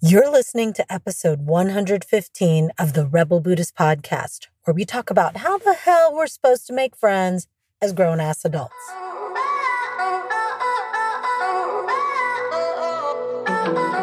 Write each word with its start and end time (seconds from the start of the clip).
You're 0.00 0.30
listening 0.30 0.74
to 0.74 0.92
episode 0.92 1.44
115 1.44 2.70
of 2.78 2.92
the 2.92 3.04
Rebel 3.04 3.40
Buddhist 3.40 3.74
podcast, 3.74 4.46
where 4.62 4.72
we 4.72 4.84
talk 4.84 5.10
about 5.10 5.38
how 5.38 5.58
the 5.58 5.74
hell 5.74 6.14
we're 6.14 6.28
supposed 6.28 6.68
to 6.68 6.72
make 6.72 6.94
friends 6.94 7.48
as 7.82 7.92
grown 7.92 8.20
ass 8.20 8.44
adults. 8.44 8.76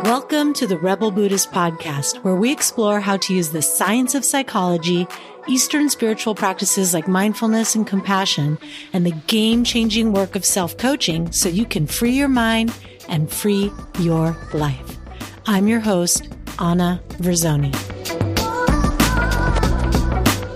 Welcome 0.03 0.51
to 0.55 0.67
the 0.67 0.77
Rebel 0.77 1.11
Buddhist 1.11 1.53
podcast, 1.53 2.17
where 2.25 2.35
we 2.35 2.51
explore 2.51 2.99
how 2.99 3.15
to 3.15 3.33
use 3.33 3.51
the 3.51 3.61
science 3.61 4.15
of 4.15 4.25
psychology, 4.25 5.07
Eastern 5.47 5.89
spiritual 5.89 6.35
practices 6.35 6.93
like 6.93 7.07
mindfulness 7.07 7.73
and 7.73 7.87
compassion, 7.87 8.57
and 8.91 9.05
the 9.05 9.15
game 9.27 9.63
changing 9.63 10.11
work 10.11 10.35
of 10.35 10.43
self 10.43 10.75
coaching 10.75 11.31
so 11.31 11.47
you 11.47 11.63
can 11.63 11.87
free 11.87 12.11
your 12.11 12.27
mind 12.27 12.73
and 13.07 13.31
free 13.31 13.71
your 13.99 14.35
life. 14.53 14.94
I'm 15.47 15.67
your 15.67 15.79
host, 15.79 16.27
Ana 16.57 16.99
Verzone. 17.19 17.71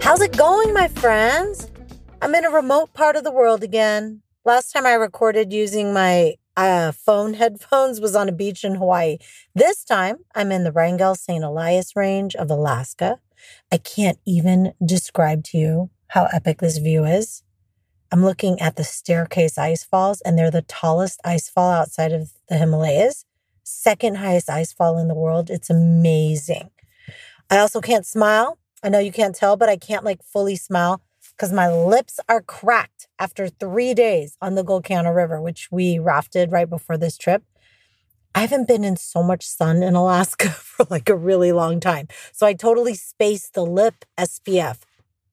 How's 0.01 0.19
it 0.19 0.35
going, 0.35 0.73
my 0.73 0.87
friends? 0.87 1.69
I'm 2.23 2.33
in 2.33 2.43
a 2.43 2.49
remote 2.49 2.91
part 2.95 3.15
of 3.15 3.23
the 3.23 3.31
world 3.31 3.61
again. 3.61 4.23
Last 4.45 4.71
time 4.71 4.87
I 4.87 4.93
recorded 4.93 5.53
using 5.53 5.93
my 5.93 6.37
uh, 6.57 6.91
phone 6.91 7.35
headphones 7.35 8.01
was 8.01 8.15
on 8.15 8.29
a 8.29 8.31
beach 8.31 8.63
in 8.63 8.75
Hawaii. 8.75 9.19
This 9.53 9.83
time 9.83 10.17
I'm 10.33 10.51
in 10.51 10.63
the 10.63 10.71
Wrangell 10.71 11.13
St. 11.13 11.43
Elias 11.43 11.95
range 11.95 12.35
of 12.35 12.49
Alaska. 12.49 13.19
I 13.71 13.77
can't 13.77 14.17
even 14.25 14.73
describe 14.83 15.43
to 15.45 15.59
you 15.59 15.89
how 16.07 16.27
epic 16.33 16.61
this 16.61 16.79
view 16.79 17.05
is. 17.05 17.43
I'm 18.11 18.25
looking 18.25 18.59
at 18.59 18.75
the 18.75 18.83
staircase 18.83 19.59
ice 19.59 19.83
falls, 19.83 20.19
and 20.21 20.35
they're 20.35 20.49
the 20.49 20.63
tallest 20.63 21.21
ice 21.23 21.47
fall 21.47 21.69
outside 21.69 22.11
of 22.11 22.31
the 22.47 22.57
Himalayas 22.57 23.25
second 23.69 24.17
highest 24.17 24.49
ice 24.49 24.73
fall 24.73 24.97
in 24.97 25.07
the 25.07 25.15
world. 25.15 25.49
It's 25.49 25.69
amazing. 25.69 26.71
I 27.49 27.59
also 27.59 27.81
can't 27.81 28.05
smile. 28.05 28.57
I 28.83 28.89
know 28.89 28.99
you 28.99 29.11
can't 29.11 29.35
tell, 29.35 29.57
but 29.57 29.69
I 29.69 29.77
can't 29.77 30.05
like 30.05 30.23
fully 30.23 30.55
smile 30.55 31.01
because 31.31 31.51
my 31.53 31.71
lips 31.71 32.19
are 32.27 32.41
cracked 32.41 33.07
after 33.17 33.47
three 33.47 33.93
days 33.93 34.37
on 34.41 34.55
the 34.55 34.63
Gulkana 34.63 35.15
River, 35.15 35.41
which 35.41 35.69
we 35.71 35.99
rafted 35.99 36.51
right 36.51 36.69
before 36.69 36.97
this 36.97 37.17
trip. 37.17 37.43
I 38.35 38.41
haven't 38.41 38.67
been 38.67 38.83
in 38.83 38.95
so 38.95 39.23
much 39.23 39.45
sun 39.45 39.81
in 39.81 39.95
Alaska 39.95 40.49
for 40.49 40.85
like 40.89 41.09
a 41.09 41.15
really 41.15 41.51
long 41.51 41.79
time. 41.79 42.07
So 42.31 42.45
I 42.45 42.53
totally 42.53 42.93
spaced 42.93 43.53
the 43.53 43.65
lip 43.65 44.05
SPF. 44.17 44.79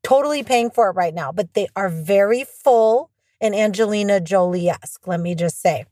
Totally 0.03 0.43
paying 0.43 0.71
for 0.71 0.89
it 0.89 0.93
right 0.93 1.15
now, 1.15 1.33
but 1.33 1.55
they 1.55 1.67
are 1.75 1.89
very 1.89 2.45
full 2.45 3.11
and 3.41 3.55
Angelina 3.55 4.21
Jolie 4.21 4.69
esque, 4.69 5.07
let 5.07 5.21
me 5.21 5.35
just 5.35 5.61
say. 5.61 5.85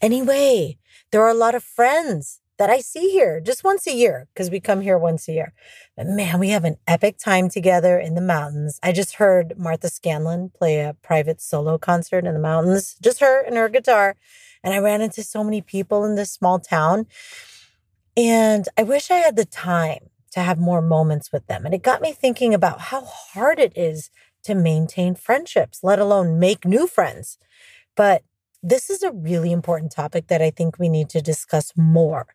Anyway, 0.00 0.77
there 1.10 1.22
are 1.22 1.30
a 1.30 1.34
lot 1.34 1.54
of 1.54 1.64
friends 1.64 2.40
that 2.58 2.70
I 2.70 2.80
see 2.80 3.10
here 3.10 3.40
just 3.40 3.62
once 3.64 3.86
a 3.86 3.94
year 3.94 4.26
because 4.34 4.50
we 4.50 4.60
come 4.60 4.80
here 4.80 4.98
once 4.98 5.28
a 5.28 5.32
year. 5.32 5.52
But 5.96 6.06
man, 6.06 6.38
we 6.40 6.50
have 6.50 6.64
an 6.64 6.76
epic 6.86 7.16
time 7.18 7.48
together 7.48 7.98
in 7.98 8.14
the 8.14 8.20
mountains. 8.20 8.80
I 8.82 8.92
just 8.92 9.14
heard 9.14 9.56
Martha 9.56 9.88
Scanlon 9.88 10.50
play 10.50 10.80
a 10.80 10.96
private 11.02 11.40
solo 11.40 11.78
concert 11.78 12.26
in 12.26 12.34
the 12.34 12.40
mountains, 12.40 12.96
just 13.00 13.20
her 13.20 13.40
and 13.40 13.56
her 13.56 13.68
guitar. 13.68 14.16
And 14.62 14.74
I 14.74 14.78
ran 14.78 15.00
into 15.00 15.22
so 15.22 15.44
many 15.44 15.62
people 15.62 16.04
in 16.04 16.16
this 16.16 16.32
small 16.32 16.58
town. 16.58 17.06
And 18.16 18.68
I 18.76 18.82
wish 18.82 19.10
I 19.10 19.18
had 19.18 19.36
the 19.36 19.44
time 19.44 20.10
to 20.32 20.40
have 20.40 20.58
more 20.58 20.82
moments 20.82 21.32
with 21.32 21.46
them. 21.46 21.64
And 21.64 21.72
it 21.72 21.82
got 21.82 22.02
me 22.02 22.12
thinking 22.12 22.52
about 22.52 22.80
how 22.80 23.02
hard 23.02 23.60
it 23.60 23.72
is 23.76 24.10
to 24.42 24.56
maintain 24.56 25.14
friendships, 25.14 25.80
let 25.84 26.00
alone 26.00 26.40
make 26.40 26.64
new 26.64 26.88
friends. 26.88 27.38
But 27.94 28.22
this 28.62 28.90
is 28.90 29.02
a 29.02 29.12
really 29.12 29.52
important 29.52 29.92
topic 29.92 30.26
that 30.28 30.42
I 30.42 30.50
think 30.50 30.78
we 30.78 30.88
need 30.88 31.08
to 31.10 31.22
discuss 31.22 31.72
more 31.76 32.26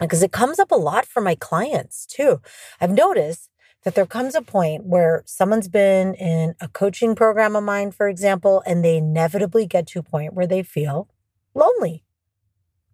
because 0.00 0.22
it 0.22 0.32
comes 0.32 0.58
up 0.58 0.70
a 0.70 0.76
lot 0.76 1.04
for 1.06 1.20
my 1.20 1.34
clients 1.34 2.06
too. 2.06 2.40
I've 2.80 2.90
noticed 2.90 3.50
that 3.84 3.94
there 3.94 4.06
comes 4.06 4.34
a 4.34 4.42
point 4.42 4.84
where 4.84 5.22
someone's 5.26 5.68
been 5.68 6.14
in 6.14 6.54
a 6.60 6.68
coaching 6.68 7.14
program 7.14 7.56
of 7.56 7.64
mine, 7.64 7.92
for 7.92 8.08
example, 8.08 8.62
and 8.66 8.84
they 8.84 8.96
inevitably 8.96 9.66
get 9.66 9.86
to 9.88 9.98
a 9.98 10.02
point 10.02 10.34
where 10.34 10.46
they 10.46 10.62
feel 10.62 11.08
lonely. 11.54 12.04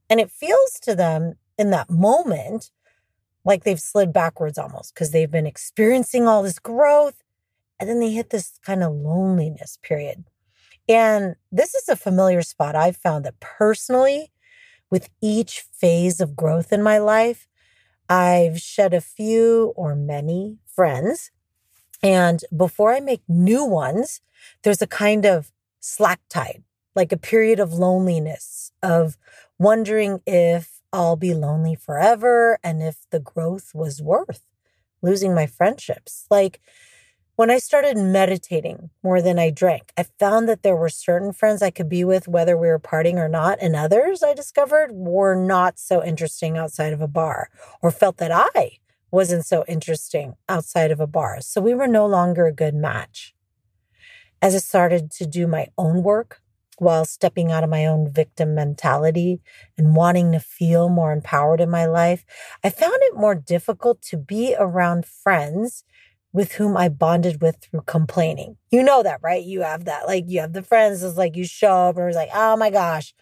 And 0.09 0.21
it 0.21 0.31
feels 0.31 0.79
to 0.83 0.95
them 0.95 1.35
in 1.59 1.71
that 1.71 1.91
moment 1.91 2.71
like 3.45 3.65
they've 3.65 3.81
slid 3.81 4.13
backwards 4.13 4.59
almost 4.59 4.95
because 4.95 5.11
they've 5.11 5.31
been 5.31 5.47
experiencing 5.47 6.27
all 6.27 6.43
this 6.43 6.59
growth. 6.59 7.23
And 7.79 7.89
then 7.89 8.01
they 8.01 8.11
hit 8.11 8.31
this 8.31 8.59
kind 8.65 8.83
of 8.83 8.93
loneliness 8.93 9.79
period. 9.83 10.25
And 10.89 11.37
this 11.51 11.75
is 11.75 11.89
a 11.89 11.97
familiar 11.97 12.43
spot 12.43 12.77
I've 12.77 12.97
found 12.97 13.25
that 13.25 13.41
personally, 13.41 14.31
with 14.91 15.09
each 15.21 15.61
phase 15.61 16.21
of 16.21 16.37
growth 16.37 16.73
in 16.73 16.83
my 16.83 16.99
life, 16.99 17.49
I've 18.09 18.61
shed 18.61 18.95
a 18.95 19.01
few 19.01 19.73
or 19.77 19.97
many 19.97 20.59
friends. 20.67 21.33
And 22.03 22.41
before 22.57 22.93
I 22.93 23.01
make 23.01 23.23
new 23.29 23.65
ones, 23.65 24.21
there's 24.63 24.83
a 24.83 24.87
kind 24.87 25.25
of 25.25 25.51
slack 25.81 26.21
tide, 26.29 26.63
like 26.95 27.11
a 27.11 27.17
period 27.17 27.59
of 27.59 27.73
loneliness, 27.73 28.71
of 28.83 29.17
wondering 29.59 30.21
if 30.25 30.81
I'll 30.93 31.17
be 31.17 31.35
lonely 31.35 31.75
forever 31.75 32.59
and 32.63 32.81
if 32.81 33.07
the 33.11 33.19
growth 33.21 33.73
was 33.75 34.01
worth 34.01 34.43
losing 35.03 35.35
my 35.35 35.47
friendships. 35.47 36.27
Like, 36.31 36.61
when 37.37 37.51
I 37.51 37.59
started 37.59 37.99
meditating 37.99 38.89
more 39.03 39.21
than 39.21 39.39
I 39.39 39.51
drank, 39.51 39.93
I 39.97 40.05
found 40.19 40.49
that 40.49 40.63
there 40.63 40.75
were 40.75 40.89
certain 40.89 41.33
friends 41.33 41.61
I 41.61 41.71
could 41.71 41.89
be 41.89 42.03
with, 42.03 42.27
whether 42.27 42.57
we 42.57 42.69
were 42.69 42.79
partying 42.79 43.17
or 43.17 43.29
not, 43.29 43.59
and 43.61 43.77
others 43.77 44.23
I 44.23 44.33
discovered 44.33 44.93
were 44.93 45.35
not 45.35 45.79
so 45.79 46.03
interesting 46.03 46.57
outside 46.57 46.95
of 46.95 47.03
a 47.03 47.09
bar 47.09 47.51
or 47.83 47.91
felt 47.91 48.17
that 48.17 48.33
I 48.33 48.79
wasn't 49.11 49.45
so 49.45 49.65
interesting 49.69 50.35
outside 50.49 50.91
of 50.91 50.99
a 50.99 51.07
bar. 51.07 51.43
So 51.43 51.61
we 51.61 51.75
were 51.75 51.87
no 51.87 52.07
longer 52.07 52.47
a 52.47 52.53
good 52.53 52.75
match. 52.75 53.35
As 54.41 54.55
I 54.55 54.59
started 54.59 55.11
to 55.13 55.27
do 55.27 55.47
my 55.47 55.69
own 55.77 56.03
work 56.03 56.41
while 56.79 57.05
stepping 57.05 57.53
out 57.53 57.65
of 57.65 57.71
my 57.71 57.85
own 57.87 58.11
victim 58.11 58.55
mentality 58.55 59.41
and 59.77 59.95
wanting 59.95 60.33
to 60.33 60.41
feel 60.41 60.89
more 60.89 61.13
empowered 61.13 61.61
in 61.61 61.69
my 61.69 61.85
life, 61.85 62.25
I 62.65 62.71
found 62.71 62.97
it 63.03 63.17
more 63.17 63.35
difficult 63.35 64.01
to 64.03 64.17
be 64.17 64.55
around 64.59 65.05
friends 65.05 65.85
with 66.33 66.53
whom 66.53 66.77
I 66.77 66.89
bonded 66.89 67.41
with 67.41 67.57
through 67.63 67.83
complaining. 67.87 68.57
You 68.71 68.83
know 68.83 69.03
that, 69.03 69.21
right? 69.23 69.43
You 69.43 69.63
have 69.63 69.87
that. 69.87 70.07
Like 70.07 70.25
you 70.29 70.41
have 70.41 70.53
the 70.53 70.63
friends 70.63 71.01
that's 71.01 71.17
like 71.17 71.37
you 71.37 71.45
show 71.45 71.89
up 71.89 71.97
and 71.97 72.07
it's 72.09 72.17
like, 72.17 72.31
oh 72.35 72.57
my 72.57 72.71
gosh. 72.71 73.15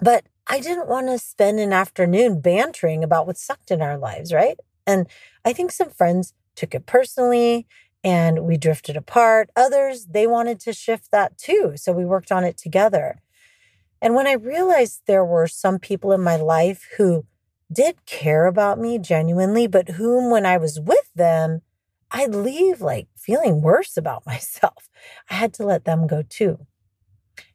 But 0.00 0.26
I 0.46 0.60
didn't 0.60 0.88
want 0.88 1.08
to 1.08 1.18
spend 1.18 1.60
an 1.60 1.72
afternoon 1.72 2.40
bantering 2.40 3.02
about 3.02 3.26
what 3.26 3.38
sucked 3.38 3.70
in 3.70 3.82
our 3.82 3.98
lives, 3.98 4.32
right? 4.32 4.58
And 4.86 5.06
I 5.44 5.52
think 5.52 5.72
some 5.72 5.90
friends 5.90 6.32
took 6.56 6.74
it 6.74 6.86
personally 6.86 7.66
and 8.04 8.44
we 8.44 8.56
drifted 8.56 8.96
apart. 8.96 9.50
Others, 9.56 10.06
they 10.06 10.26
wanted 10.26 10.60
to 10.60 10.72
shift 10.72 11.10
that 11.10 11.36
too. 11.36 11.72
So 11.76 11.92
we 11.92 12.04
worked 12.04 12.32
on 12.32 12.44
it 12.44 12.56
together. 12.56 13.20
And 14.00 14.14
when 14.14 14.26
I 14.26 14.32
realized 14.32 15.02
there 15.06 15.24
were 15.24 15.46
some 15.46 15.78
people 15.78 16.12
in 16.12 16.20
my 16.20 16.36
life 16.36 16.86
who 16.96 17.24
did 17.72 18.06
care 18.06 18.46
about 18.46 18.78
me 18.78 18.98
genuinely, 18.98 19.66
but 19.66 19.90
whom, 19.90 20.30
when 20.30 20.46
I 20.46 20.56
was 20.56 20.80
with 20.80 21.12
them, 21.14 21.60
I'd 22.10 22.34
leave 22.34 22.80
like 22.80 23.08
feeling 23.16 23.62
worse 23.62 23.96
about 23.96 24.26
myself. 24.26 24.88
I 25.30 25.34
had 25.34 25.52
to 25.54 25.64
let 25.64 25.84
them 25.84 26.06
go 26.06 26.22
too. 26.22 26.66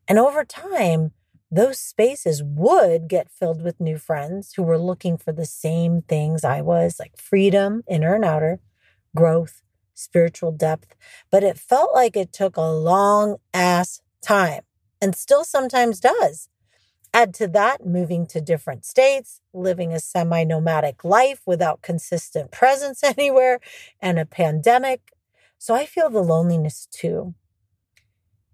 And 0.08 0.20
over 0.20 0.44
time, 0.44 1.12
those 1.50 1.80
spaces 1.80 2.42
would 2.44 3.08
get 3.08 3.30
filled 3.30 3.62
with 3.62 3.80
new 3.80 3.98
friends 3.98 4.54
who 4.56 4.64
were 4.64 4.80
looking 4.80 5.18
for 5.18 5.32
the 5.32 5.46
same 5.46 6.02
things 6.02 6.44
I 6.44 6.62
was 6.62 6.98
like 7.00 7.16
freedom, 7.18 7.84
inner 7.88 8.16
and 8.16 8.26
outer, 8.26 8.60
growth, 9.16 9.62
spiritual 9.94 10.52
depth. 10.52 10.96
But 11.32 11.44
it 11.44 11.60
felt 11.60 11.94
like 11.94 12.18
it 12.18 12.34
took 12.34 12.58
a 12.58 12.62
long 12.62 13.38
ass 13.54 14.02
time 14.22 14.64
and 15.00 15.16
still 15.16 15.44
sometimes 15.44 16.00
does. 16.00 16.50
Add 17.14 17.34
to 17.36 17.48
that, 17.50 17.86
moving 17.86 18.26
to 18.28 18.42
different 18.42 18.86
states, 18.86 19.40
living 19.54 19.94
a 19.94 20.00
semi 20.00 20.44
nomadic 20.44 21.04
life 21.04 21.42
without 21.46 21.82
consistent 21.82 22.52
presence 22.52 23.04
anywhere, 23.04 23.60
and 24.02 24.18
a 24.18 24.26
pandemic. 24.26 25.02
So 25.60 25.76
I 25.76 25.86
feel 25.86 26.10
the 26.10 26.24
loneliness 26.24 26.88
too. 26.92 27.36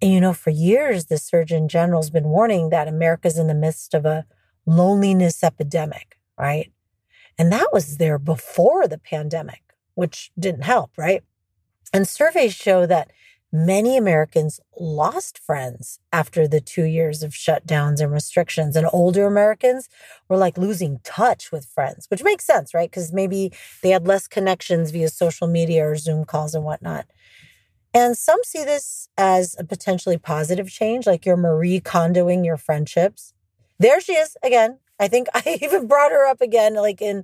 And 0.01 0.11
you 0.11 0.21
know, 0.21 0.33
for 0.33 0.49
years, 0.49 1.05
the 1.05 1.17
Surgeon 1.17 1.67
General's 1.67 2.09
been 2.09 2.29
warning 2.29 2.69
that 2.69 2.87
America's 2.87 3.37
in 3.37 3.47
the 3.47 3.53
midst 3.53 3.93
of 3.93 4.05
a 4.05 4.25
loneliness 4.65 5.43
epidemic, 5.43 6.17
right? 6.37 6.71
And 7.37 7.51
that 7.51 7.71
was 7.73 7.97
there 7.97 8.19
before 8.19 8.87
the 8.87 8.97
pandemic, 8.97 9.63
which 9.95 10.31
didn't 10.37 10.63
help, 10.63 10.91
right? 10.97 11.23
And 11.93 12.07
surveys 12.07 12.53
show 12.53 12.85
that 12.85 13.11
Many 13.51 13.97
Americans 13.97 14.59
lost 14.79 15.39
friends 15.39 15.99
after 16.13 16.47
the 16.47 16.61
two 16.61 16.83
years 16.83 17.23
of 17.23 17.31
shutdowns 17.31 17.99
and 17.99 18.11
restrictions. 18.11 18.75
And 18.75 18.87
older 18.93 19.25
Americans 19.25 19.89
were 20.27 20.37
like 20.37 20.57
losing 20.57 20.99
touch 21.03 21.51
with 21.51 21.65
friends, 21.65 22.05
which 22.09 22.23
makes 22.23 22.45
sense, 22.45 22.75
right? 22.75 22.89
Because 22.89 23.11
maybe 23.11 23.51
they 23.81 23.89
had 23.89 24.05
less 24.05 24.27
connections 24.27 24.91
via 24.91 25.09
social 25.09 25.47
media 25.47 25.87
or 25.87 25.95
Zoom 25.95 26.25
calls 26.25 26.53
and 26.53 26.63
whatnot. 26.63 27.07
And 27.91 28.15
some 28.15 28.39
see 28.43 28.63
this 28.63 29.09
as 29.17 29.55
a 29.57 29.63
potentially 29.63 30.19
positive 30.19 30.69
change, 30.69 31.07
like 31.07 31.25
you're 31.25 31.35
Marie 31.35 31.81
Kondoing 31.81 32.45
your 32.45 32.57
friendships. 32.57 33.33
There 33.79 33.99
she 33.99 34.13
is 34.13 34.37
again, 34.43 34.77
I 34.99 35.07
think 35.07 35.27
I 35.33 35.57
even 35.61 35.87
brought 35.87 36.11
her 36.11 36.27
up 36.27 36.41
again, 36.41 36.75
like 36.75 37.01
in 37.01 37.23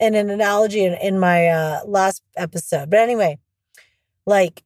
in 0.00 0.14
an 0.14 0.30
analogy 0.30 0.84
in, 0.84 0.94
in 0.94 1.18
my 1.18 1.48
uh, 1.48 1.80
last 1.84 2.22
episode. 2.36 2.90
But 2.90 3.00
anyway, 3.00 3.38
like 4.26 4.62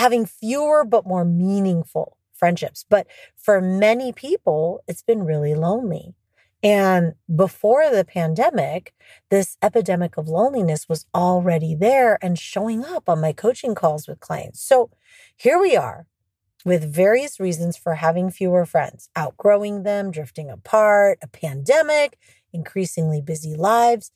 having 0.00 0.24
fewer 0.24 0.82
but 0.82 1.06
more 1.06 1.26
meaningful 1.26 2.16
friendships. 2.32 2.86
But 2.88 3.06
for 3.36 3.60
many 3.60 4.14
people, 4.14 4.82
it's 4.88 5.02
been 5.02 5.24
really 5.24 5.54
lonely. 5.54 6.14
And 6.62 7.12
before 7.34 7.90
the 7.90 8.06
pandemic, 8.06 8.94
this 9.30 9.58
epidemic 9.62 10.16
of 10.16 10.26
loneliness 10.26 10.88
was 10.88 11.04
already 11.14 11.74
there 11.74 12.18
and 12.22 12.38
showing 12.38 12.82
up 12.82 13.10
on 13.10 13.20
my 13.20 13.34
coaching 13.34 13.74
calls 13.74 14.08
with 14.08 14.20
clients. 14.20 14.62
So 14.62 14.88
here 15.36 15.58
we 15.58 15.76
are 15.76 16.06
with 16.64 16.94
various 16.94 17.38
reasons 17.38 17.76
for 17.76 17.96
having 17.96 18.30
fewer 18.30 18.64
friends, 18.64 19.10
outgrowing 19.14 19.82
them, 19.82 20.10
drifting 20.10 20.48
apart, 20.48 21.18
a 21.22 21.28
pandemic, 21.28 22.18
increasingly 22.54 23.20
busy 23.20 23.54
lives. 23.54 24.12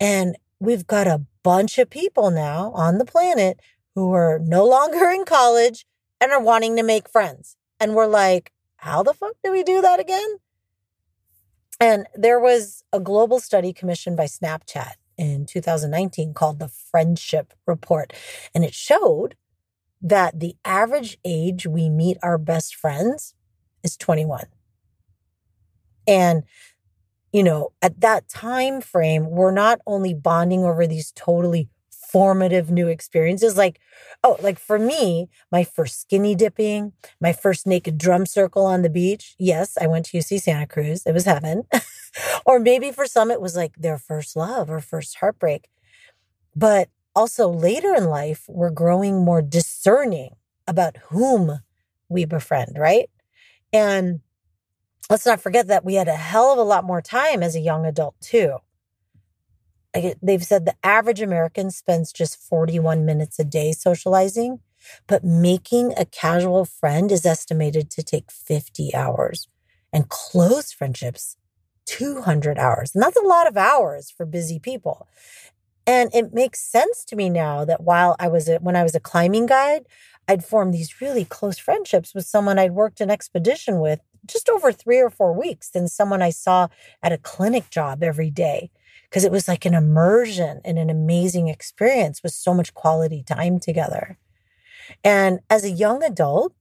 And 0.00 0.36
we've 0.58 0.86
got 0.86 1.06
a 1.06 1.22
bunch 1.44 1.78
of 1.78 1.90
people 1.90 2.32
now 2.32 2.72
on 2.74 2.98
the 2.98 3.04
planet 3.04 3.60
who 3.94 4.12
are 4.12 4.38
no 4.38 4.64
longer 4.64 5.10
in 5.10 5.24
college 5.24 5.86
and 6.20 6.32
are 6.32 6.42
wanting 6.42 6.76
to 6.76 6.82
make 6.82 7.08
friends. 7.08 7.56
And 7.78 7.94
we're 7.94 8.06
like, 8.06 8.52
how 8.76 9.02
the 9.02 9.14
fuck 9.14 9.34
do 9.44 9.52
we 9.52 9.62
do 9.62 9.80
that 9.80 10.00
again? 10.00 10.36
And 11.80 12.06
there 12.14 12.40
was 12.40 12.84
a 12.92 13.00
global 13.00 13.40
study 13.40 13.72
commissioned 13.72 14.16
by 14.16 14.26
Snapchat 14.26 14.92
in 15.16 15.46
2019 15.46 16.32
called 16.34 16.58
the 16.58 16.68
Friendship 16.68 17.52
Report. 17.66 18.12
And 18.54 18.64
it 18.64 18.74
showed 18.74 19.36
that 20.00 20.40
the 20.40 20.56
average 20.64 21.18
age 21.24 21.66
we 21.66 21.88
meet 21.88 22.18
our 22.22 22.38
best 22.38 22.74
friends 22.74 23.34
is 23.82 23.96
21. 23.96 24.46
And 26.06 26.44
you 27.32 27.42
know, 27.42 27.72
at 27.80 28.00
that 28.00 28.28
time 28.28 28.80
frame, 28.82 29.30
we're 29.30 29.52
not 29.52 29.80
only 29.86 30.12
bonding 30.12 30.64
over 30.64 30.86
these 30.86 31.12
totally 31.12 31.68
formative 32.12 32.70
new 32.70 32.88
experiences. 32.88 33.56
Like, 33.56 33.80
oh, 34.22 34.36
like 34.42 34.58
for 34.58 34.78
me, 34.78 35.30
my 35.50 35.64
first 35.64 36.00
skinny 36.00 36.34
dipping, 36.34 36.92
my 37.20 37.32
first 37.32 37.66
naked 37.66 37.96
drum 37.96 38.26
circle 38.26 38.66
on 38.66 38.82
the 38.82 38.90
beach. 38.90 39.34
Yes, 39.38 39.78
I 39.80 39.86
went 39.86 40.04
to 40.06 40.18
UC 40.18 40.40
Santa 40.42 40.66
Cruz. 40.66 41.02
It 41.06 41.12
was 41.12 41.24
heaven. 41.24 41.64
or 42.46 42.58
maybe 42.58 42.92
for 42.92 43.06
some, 43.06 43.30
it 43.30 43.40
was 43.40 43.56
like 43.56 43.74
their 43.76 43.96
first 43.96 44.36
love 44.36 44.70
or 44.70 44.80
first 44.80 45.16
heartbreak. 45.16 45.68
But 46.54 46.88
also 47.16 47.48
later 47.48 47.94
in 47.94 48.04
life, 48.04 48.44
we're 48.46 48.70
growing 48.70 49.24
more 49.24 49.40
discerning 49.40 50.36
about 50.68 50.98
whom 51.08 51.60
we 52.10 52.26
befriend, 52.26 52.76
right? 52.78 53.08
And 53.72 54.20
let's 55.08 55.26
not 55.26 55.40
forget 55.40 55.68
that 55.68 55.84
we 55.84 55.94
had 55.94 56.08
a 56.08 56.16
hell 56.16 56.52
of 56.52 56.58
a 56.58 56.62
lot 56.62 56.84
more 56.84 57.00
time 57.00 57.42
as 57.42 57.56
a 57.56 57.60
young 57.60 57.86
adult, 57.86 58.14
too 58.20 58.58
they've 60.22 60.44
said 60.44 60.64
the 60.64 60.74
average 60.82 61.20
American 61.20 61.70
spends 61.70 62.12
just 62.12 62.36
41 62.36 63.04
minutes 63.04 63.38
a 63.38 63.44
day 63.44 63.72
socializing, 63.72 64.60
but 65.06 65.24
making 65.24 65.94
a 65.96 66.04
casual 66.04 66.64
friend 66.64 67.12
is 67.12 67.26
estimated 67.26 67.90
to 67.90 68.02
take 68.02 68.30
50 68.30 68.94
hours 68.94 69.48
and 69.92 70.08
close 70.08 70.72
friendships 70.72 71.36
200 71.86 72.58
hours. 72.58 72.92
And 72.94 73.02
that's 73.02 73.16
a 73.16 73.26
lot 73.26 73.46
of 73.46 73.56
hours 73.56 74.10
for 74.10 74.24
busy 74.24 74.58
people. 74.58 75.06
And 75.86 76.10
it 76.14 76.32
makes 76.32 76.60
sense 76.60 77.04
to 77.06 77.16
me 77.16 77.28
now 77.28 77.64
that 77.64 77.82
while 77.82 78.16
I 78.18 78.28
was 78.28 78.48
a, 78.48 78.56
when 78.58 78.76
I 78.76 78.82
was 78.82 78.94
a 78.94 79.00
climbing 79.00 79.46
guide, 79.46 79.84
I'd 80.28 80.44
formed 80.44 80.72
these 80.72 81.00
really 81.00 81.24
close 81.24 81.58
friendships 81.58 82.14
with 82.14 82.24
someone 82.24 82.58
I'd 82.58 82.72
worked 82.72 83.00
an 83.00 83.10
expedition 83.10 83.80
with 83.80 84.00
just 84.24 84.48
over 84.48 84.70
three 84.70 85.00
or 85.00 85.10
four 85.10 85.32
weeks 85.32 85.68
than 85.70 85.88
someone 85.88 86.22
I 86.22 86.30
saw 86.30 86.68
at 87.02 87.12
a 87.12 87.18
clinic 87.18 87.70
job 87.70 88.04
every 88.04 88.30
day 88.30 88.70
because 89.12 89.24
it 89.26 89.30
was 89.30 89.46
like 89.46 89.66
an 89.66 89.74
immersion 89.74 90.62
and 90.64 90.78
an 90.78 90.88
amazing 90.88 91.48
experience 91.48 92.22
with 92.22 92.32
so 92.32 92.54
much 92.54 92.72
quality 92.72 93.22
time 93.22 93.60
together. 93.60 94.16
And 95.04 95.40
as 95.50 95.64
a 95.64 95.70
young 95.70 96.02
adult, 96.02 96.54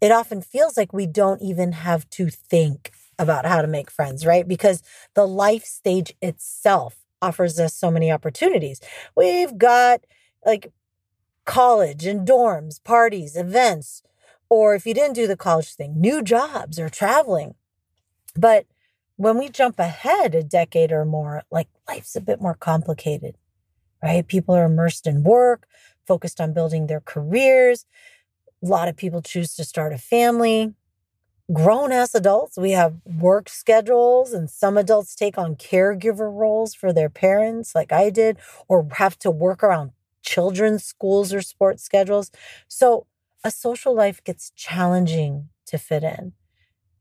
it 0.00 0.10
often 0.10 0.40
feels 0.40 0.78
like 0.78 0.94
we 0.94 1.06
don't 1.06 1.42
even 1.42 1.72
have 1.72 2.08
to 2.10 2.30
think 2.30 2.92
about 3.18 3.44
how 3.44 3.60
to 3.60 3.68
make 3.68 3.90
friends, 3.90 4.24
right? 4.24 4.48
Because 4.48 4.82
the 5.14 5.26
life 5.26 5.64
stage 5.64 6.14
itself 6.22 6.96
offers 7.20 7.60
us 7.60 7.74
so 7.74 7.90
many 7.90 8.10
opportunities. 8.10 8.80
We've 9.14 9.58
got 9.58 10.00
like 10.46 10.72
college 11.44 12.06
and 12.06 12.26
dorms, 12.26 12.82
parties, 12.82 13.36
events, 13.36 14.02
or 14.48 14.74
if 14.74 14.86
you 14.86 14.94
didn't 14.94 15.16
do 15.16 15.26
the 15.26 15.36
college 15.36 15.74
thing, 15.74 16.00
new 16.00 16.22
jobs 16.22 16.78
or 16.78 16.88
traveling. 16.88 17.56
But 18.34 18.64
when 19.20 19.36
we 19.36 19.50
jump 19.50 19.78
ahead 19.78 20.34
a 20.34 20.42
decade 20.42 20.90
or 20.90 21.04
more, 21.04 21.42
like 21.50 21.68
life's 21.86 22.16
a 22.16 22.22
bit 22.22 22.40
more 22.40 22.54
complicated, 22.54 23.36
right? 24.02 24.26
People 24.26 24.54
are 24.54 24.64
immersed 24.64 25.06
in 25.06 25.22
work, 25.22 25.66
focused 26.06 26.40
on 26.40 26.54
building 26.54 26.86
their 26.86 27.02
careers. 27.02 27.84
A 28.64 28.66
lot 28.66 28.88
of 28.88 28.96
people 28.96 29.20
choose 29.20 29.54
to 29.56 29.64
start 29.64 29.92
a 29.92 29.98
family. 29.98 30.72
Grown 31.52 31.92
ass 31.92 32.14
adults, 32.14 32.56
we 32.56 32.70
have 32.70 32.96
work 33.04 33.50
schedules, 33.50 34.32
and 34.32 34.48
some 34.48 34.78
adults 34.78 35.14
take 35.14 35.36
on 35.36 35.54
caregiver 35.54 36.34
roles 36.34 36.74
for 36.74 36.90
their 36.90 37.10
parents, 37.10 37.74
like 37.74 37.92
I 37.92 38.08
did, 38.08 38.38
or 38.68 38.88
have 38.92 39.18
to 39.18 39.30
work 39.30 39.62
around 39.62 39.90
children's 40.22 40.82
schools 40.82 41.34
or 41.34 41.42
sports 41.42 41.82
schedules. 41.82 42.30
So 42.68 43.06
a 43.44 43.50
social 43.50 43.94
life 43.94 44.24
gets 44.24 44.50
challenging 44.56 45.50
to 45.66 45.76
fit 45.76 46.04
in 46.04 46.32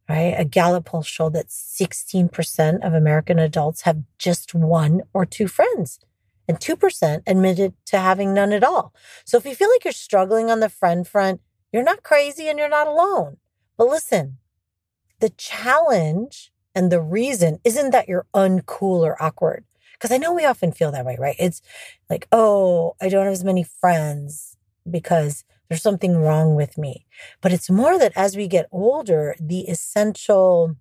right? 0.09 0.33
A 0.37 0.43
Gallup 0.43 0.85
poll 0.85 1.03
showed 1.03 1.33
that 1.33 1.49
16% 1.49 2.85
of 2.85 2.93
American 2.93 3.37
adults 3.37 3.83
have 3.83 4.01
just 4.17 4.55
one 4.55 5.03
or 5.13 5.25
two 5.25 5.47
friends, 5.47 5.99
and 6.47 6.59
2% 6.59 7.21
admitted 7.27 7.73
to 7.85 7.99
having 7.99 8.33
none 8.33 8.51
at 8.51 8.63
all. 8.63 8.91
So 9.23 9.37
if 9.37 9.45
you 9.45 9.53
feel 9.53 9.69
like 9.69 9.85
you're 9.85 9.93
struggling 9.93 10.49
on 10.49 10.61
the 10.61 10.69
friend 10.69 11.07
front, 11.07 11.41
you're 11.71 11.83
not 11.83 12.01
crazy 12.01 12.47
and 12.49 12.57
you're 12.57 12.67
not 12.67 12.87
alone. 12.87 13.37
But 13.77 13.87
listen, 13.87 14.39
the 15.19 15.29
challenge 15.29 16.51
and 16.73 16.91
the 16.91 17.01
reason 17.01 17.59
isn't 17.63 17.91
that 17.91 18.07
you're 18.07 18.25
uncool 18.33 19.05
or 19.05 19.21
awkward. 19.21 19.65
Because 19.93 20.11
I 20.11 20.17
know 20.17 20.33
we 20.33 20.45
often 20.45 20.71
feel 20.71 20.91
that 20.91 21.05
way, 21.05 21.17
right? 21.19 21.35
It's 21.37 21.61
like, 22.09 22.27
oh, 22.31 22.95
I 23.01 23.09
don't 23.09 23.25
have 23.25 23.33
as 23.33 23.43
many 23.43 23.63
friends 23.63 24.55
because 24.89 25.43
there's 25.69 25.81
something 25.83 26.17
wrong 26.17 26.55
with 26.55 26.77
me. 26.77 27.05
But 27.41 27.53
it's 27.53 27.69
more 27.69 27.97
that 27.99 28.13
as 28.15 28.35
we 28.35 28.47
get 28.47 28.67
older, 28.71 29.35
the 29.39 29.61
essential 29.61 30.75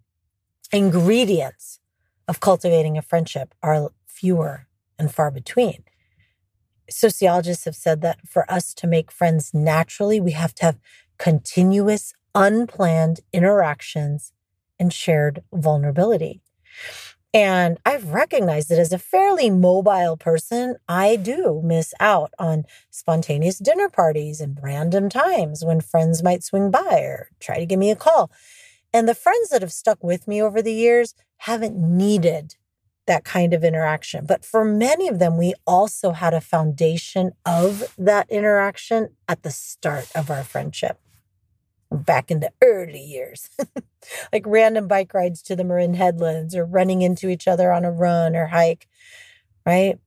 ingredients 0.72 1.78
of 2.26 2.40
cultivating 2.40 2.96
a 2.96 3.02
friendship 3.02 3.54
are 3.62 3.90
fewer 4.06 4.66
and 4.98 5.14
far 5.14 5.30
between. 5.30 5.84
Sociologists 6.90 7.66
have 7.66 7.76
said 7.76 8.00
that 8.00 8.26
for 8.26 8.50
us 8.50 8.72
to 8.74 8.86
make 8.86 9.12
friends 9.12 9.52
naturally, 9.52 10.20
we 10.20 10.32
have 10.32 10.54
to 10.56 10.64
have 10.64 10.78
continuous, 11.18 12.14
unplanned 12.34 13.20
interactions 13.32 14.32
and 14.78 14.92
shared 14.92 15.42
vulnerability. 15.52 16.40
And 17.34 17.78
I've 17.84 18.12
recognized 18.12 18.70
that 18.70 18.78
as 18.78 18.92
a 18.92 18.98
fairly 18.98 19.50
mobile 19.50 20.16
person, 20.16 20.76
I 20.88 21.16
do 21.16 21.60
miss 21.62 21.92
out 22.00 22.32
on 22.38 22.64
spontaneous 22.90 23.58
dinner 23.58 23.90
parties 23.90 24.40
and 24.40 24.58
random 24.62 25.10
times 25.10 25.62
when 25.64 25.80
friends 25.82 26.22
might 26.22 26.42
swing 26.42 26.70
by 26.70 27.00
or 27.00 27.28
try 27.38 27.58
to 27.58 27.66
give 27.66 27.78
me 27.78 27.90
a 27.90 27.96
call. 27.96 28.30
And 28.94 29.06
the 29.06 29.14
friends 29.14 29.50
that 29.50 29.60
have 29.60 29.72
stuck 29.72 30.02
with 30.02 30.26
me 30.26 30.42
over 30.42 30.62
the 30.62 30.72
years 30.72 31.14
haven't 31.38 31.76
needed 31.76 32.56
that 33.06 33.24
kind 33.24 33.52
of 33.52 33.62
interaction. 33.64 34.24
But 34.26 34.44
for 34.44 34.64
many 34.64 35.08
of 35.08 35.18
them, 35.18 35.36
we 35.36 35.54
also 35.66 36.12
had 36.12 36.32
a 36.32 36.40
foundation 36.40 37.32
of 37.44 37.94
that 37.98 38.30
interaction 38.30 39.10
at 39.26 39.42
the 39.42 39.50
start 39.50 40.10
of 40.14 40.30
our 40.30 40.44
friendship 40.44 40.98
back 41.90 42.30
in 42.30 42.40
the 42.40 42.52
early 42.62 43.00
years, 43.00 43.48
like 44.32 44.44
random 44.46 44.88
bike 44.88 45.14
rides 45.14 45.42
to 45.42 45.56
the 45.56 45.64
Marin 45.64 45.94
Headlands 45.94 46.54
or 46.54 46.64
running 46.64 47.02
into 47.02 47.28
each 47.28 47.48
other 47.48 47.72
on 47.72 47.84
a 47.84 47.90
run 47.90 48.36
or 48.36 48.46
hike, 48.46 48.88
right? 49.64 49.98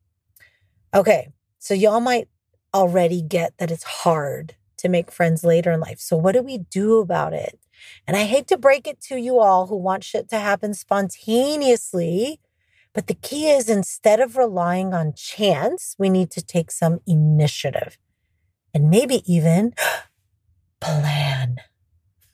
Okay, 0.94 1.30
so 1.60 1.74
y'all 1.74 2.00
might 2.00 2.28
already 2.74 3.22
get 3.22 3.58
that 3.58 3.72
it's 3.72 3.84
hard 3.84 4.56
to 4.78 4.90
make 4.90 5.12
friends 5.12 5.44
later 5.44 5.72
in 5.72 5.80
life. 5.80 6.00
So, 6.00 6.18
what 6.18 6.34
do 6.34 6.42
we 6.42 6.58
do 6.58 7.00
about 7.00 7.34
it? 7.34 7.60
And 8.08 8.16
I 8.16 8.24
hate 8.24 8.48
to 8.48 8.58
break 8.58 8.88
it 8.88 9.02
to 9.04 9.18
you 9.18 9.40
all 9.40 9.68
who 9.68 9.78
want 9.78 10.04
shit 10.04 10.30
to 10.30 10.38
happen 10.38 10.74
spontaneously, 10.74 12.40
but 12.94 13.08
the 13.08 13.16
key 13.16 13.50
is 13.50 13.70
instead 13.70 14.20
of 14.20 14.38
relying 14.38 14.94
on 14.94 15.14
chance, 15.14 15.96
we 15.98 16.10
need 16.10 16.30
to 16.32 16.44
take 16.44 16.72
some 16.72 17.00
initiative 17.08 17.98
and 18.74 18.90
maybe 18.90 19.22
even 19.32 19.74
plan. 20.82 21.58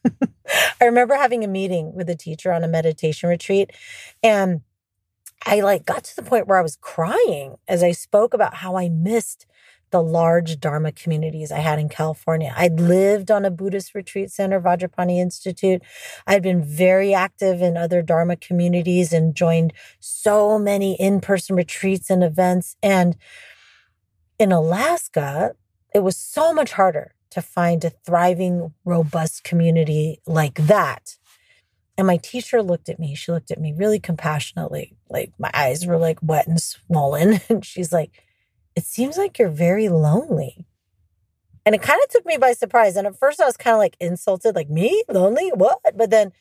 I 0.82 0.86
remember 0.86 1.16
having 1.16 1.44
a 1.44 1.48
meeting 1.48 1.94
with 1.94 2.10
a 2.10 2.16
teacher 2.16 2.52
on 2.52 2.64
a 2.64 2.68
meditation 2.68 3.30
retreat 3.30 3.72
and 4.24 4.62
I 5.46 5.62
like 5.62 5.86
got 5.86 6.04
to 6.06 6.16
the 6.16 6.24
point 6.24 6.48
where 6.48 6.58
I 6.58 6.64
was 6.64 6.78
crying 6.82 7.58
as 7.68 7.84
I 7.84 7.92
spoke 7.92 8.34
about 8.34 8.56
how 8.56 8.78
I 8.78 8.90
missed 8.90 9.46
the 9.92 10.04
large 10.04 10.60
Dharma 10.60 10.92
communities 10.92 11.52
I 11.52 11.60
had 11.60 11.80
in 11.80 11.88
California. 11.88 12.54
I'd 12.58 12.80
lived 12.80 13.32
on 13.32 13.46
a 13.46 13.52
Buddhist 13.52 13.96
retreat 13.96 14.32
center, 14.32 14.60
Vajrapani 14.60 15.20
Institute. 15.20 15.82
I'd 16.26 16.44
been 16.44 16.62
very 16.62 17.14
active 17.14 17.62
in 17.62 17.78
other 17.78 18.02
Dharma 18.02 18.36
communities 18.36 19.14
and 19.14 19.34
joined 19.34 19.72
so 20.00 20.60
many 20.60 21.00
in 21.00 21.22
person 21.22 21.56
retreats 21.56 22.10
and 22.10 22.24
events. 22.24 22.76
And 22.84 23.16
in 24.38 24.52
Alaska, 24.52 25.54
it 25.94 26.00
was 26.00 26.18
so 26.18 26.54
much 26.54 26.74
harder 26.74 27.14
to 27.38 27.42
find 27.44 27.86
a 27.86 27.92
thriving, 27.92 28.74
robust 28.84 29.44
community 29.44 30.20
like 30.26 30.56
that. 30.56 31.18
And 31.96 32.08
my 32.08 32.18
teacher 32.18 32.64
looked 32.64 32.90
at 32.90 33.00
me. 33.00 33.14
She 33.14 33.32
looked 33.32 33.52
at 33.52 33.62
me 33.62 33.74
really 33.78 34.00
compassionately. 34.00 34.98
Like 35.08 35.34
my 35.38 35.52
eyes 35.54 35.86
were 35.86 36.00
like 36.00 36.18
wet 36.24 36.48
and 36.48 36.60
swollen. 36.60 37.40
And 37.50 37.64
she's 37.64 37.94
like, 37.94 38.24
It 38.76 38.86
seems 38.86 39.20
like 39.20 39.38
you're 39.38 39.50
very 39.50 39.88
lonely. 39.88 40.66
And 41.64 41.76
it 41.76 41.84
kind 41.84 42.02
of 42.04 42.10
took 42.10 42.26
me 42.26 42.38
by 42.38 42.54
surprise. 42.54 42.96
And 42.96 43.06
at 43.06 43.20
first 43.20 43.40
I 43.40 43.46
was 43.46 43.56
kind 43.56 43.76
of 43.76 43.80
like 43.80 43.98
insulted, 44.00 44.56
like, 44.56 44.72
Me? 44.72 45.04
Lonely? 45.08 45.52
What? 45.54 45.80
But 45.96 46.10
then 46.10 46.32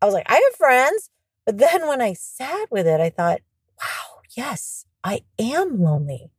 I 0.00 0.06
was 0.06 0.14
like, 0.14 0.30
I 0.30 0.34
have 0.34 0.56
friends. 0.56 1.10
But 1.44 1.58
then 1.58 1.88
when 1.88 2.00
I 2.00 2.12
sat 2.12 2.70
with 2.70 2.86
it, 2.86 3.00
I 3.00 3.10
thought, 3.10 3.40
Wow, 3.82 4.20
yes, 4.36 4.84
I 5.02 5.22
am 5.40 5.82
lonely. 5.82 6.30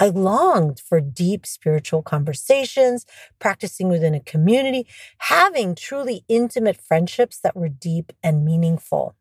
I 0.00 0.08
longed 0.08 0.80
for 0.80 1.00
deep 1.00 1.46
spiritual 1.46 2.02
conversations, 2.02 3.04
practicing 3.38 3.88
within 3.88 4.14
a 4.14 4.20
community, 4.20 4.86
having 5.18 5.74
truly 5.74 6.24
intimate 6.28 6.80
friendships 6.80 7.40
that 7.40 7.56
were 7.56 7.68
deep 7.68 8.12
and 8.22 8.44
meaningful. 8.44 9.16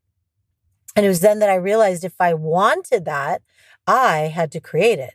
And 0.96 1.06
it 1.06 1.10
was 1.10 1.20
then 1.20 1.40
that 1.40 1.50
I 1.50 1.56
realized 1.56 2.04
if 2.04 2.16
I 2.20 2.34
wanted 2.34 3.06
that, 3.06 3.42
I 3.86 4.32
had 4.34 4.52
to 4.54 4.60
create 4.60 5.00
it. 5.00 5.14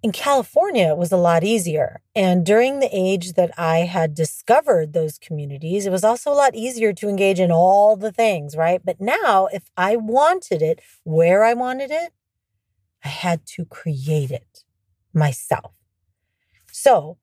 In 0.00 0.12
California, 0.12 0.88
it 0.88 0.96
was 0.96 1.10
a 1.10 1.16
lot 1.16 1.42
easier. 1.42 2.02
And 2.14 2.46
during 2.46 2.78
the 2.78 2.88
age 2.92 3.32
that 3.32 3.50
I 3.58 3.78
had 3.78 4.14
discovered 4.14 4.92
those 4.92 5.18
communities, 5.18 5.86
it 5.86 5.90
was 5.90 6.04
also 6.04 6.30
a 6.30 6.34
lot 6.34 6.54
easier 6.54 6.92
to 6.92 7.08
engage 7.08 7.40
in 7.40 7.50
all 7.50 7.96
the 7.96 8.12
things, 8.12 8.56
right? 8.56 8.80
But 8.84 9.00
now, 9.00 9.48
if 9.52 9.70
I 9.76 9.96
wanted 9.96 10.62
it, 10.62 10.80
where 11.02 11.44
I 11.44 11.54
wanted 11.54 11.90
it, 11.90 12.12
I 13.04 13.08
had 13.08 13.46
to 13.46 13.64
create 13.64 14.30
it 14.30 14.64
myself. 15.12 15.72
So, 16.70 17.18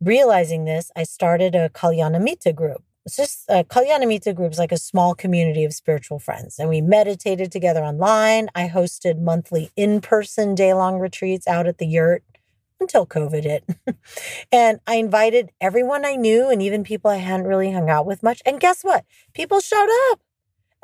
realizing 0.00 0.64
this, 0.64 0.90
I 0.96 1.04
started 1.04 1.54
a 1.54 1.68
Kalyanamitta 1.68 2.54
group. 2.54 2.82
It's 3.06 3.16
just 3.16 3.44
a 3.48 3.64
Kalyanamitta 3.64 4.34
group 4.34 4.52
is 4.52 4.58
like 4.58 4.72
a 4.72 4.78
small 4.78 5.14
community 5.14 5.64
of 5.64 5.74
spiritual 5.74 6.18
friends. 6.18 6.58
And 6.58 6.68
we 6.68 6.80
meditated 6.80 7.52
together 7.52 7.82
online. 7.82 8.48
I 8.54 8.68
hosted 8.68 9.20
monthly 9.20 9.70
in 9.76 10.00
person 10.00 10.54
day 10.54 10.72
long 10.72 10.98
retreats 10.98 11.46
out 11.46 11.66
at 11.66 11.78
the 11.78 11.86
yurt 11.86 12.24
until 12.80 13.06
COVID 13.06 13.44
hit. 13.44 13.64
and 14.52 14.80
I 14.86 14.96
invited 14.96 15.50
everyone 15.60 16.04
I 16.04 16.16
knew 16.16 16.48
and 16.48 16.62
even 16.62 16.84
people 16.84 17.10
I 17.10 17.16
hadn't 17.16 17.46
really 17.46 17.72
hung 17.72 17.90
out 17.90 18.06
with 18.06 18.22
much. 18.22 18.42
And 18.46 18.60
guess 18.60 18.82
what? 18.82 19.04
People 19.34 19.60
showed 19.60 19.88
up. 20.10 20.20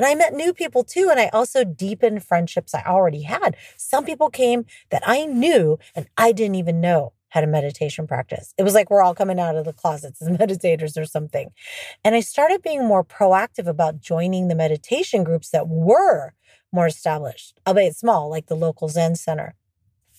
And 0.00 0.06
I 0.06 0.14
met 0.14 0.32
new 0.32 0.54
people 0.54 0.82
too. 0.82 1.08
And 1.10 1.20
I 1.20 1.28
also 1.28 1.62
deepened 1.62 2.24
friendships 2.24 2.74
I 2.74 2.82
already 2.86 3.20
had. 3.20 3.54
Some 3.76 4.06
people 4.06 4.30
came 4.30 4.64
that 4.88 5.02
I 5.04 5.26
knew 5.26 5.78
and 5.94 6.08
I 6.16 6.32
didn't 6.32 6.54
even 6.54 6.80
know 6.80 7.12
had 7.28 7.44
a 7.44 7.46
meditation 7.46 8.06
practice. 8.06 8.54
It 8.56 8.62
was 8.62 8.72
like 8.72 8.88
we're 8.88 9.02
all 9.02 9.14
coming 9.14 9.38
out 9.38 9.56
of 9.56 9.66
the 9.66 9.74
closets 9.74 10.22
as 10.22 10.28
meditators 10.38 10.98
or 10.98 11.04
something. 11.04 11.50
And 12.02 12.14
I 12.14 12.20
started 12.20 12.62
being 12.62 12.86
more 12.86 13.04
proactive 13.04 13.66
about 13.66 14.00
joining 14.00 14.48
the 14.48 14.54
meditation 14.54 15.22
groups 15.22 15.50
that 15.50 15.68
were 15.68 16.32
more 16.72 16.86
established, 16.86 17.60
albeit 17.66 17.94
small, 17.94 18.30
like 18.30 18.46
the 18.46 18.56
local 18.56 18.88
Zen 18.88 19.16
Center. 19.16 19.54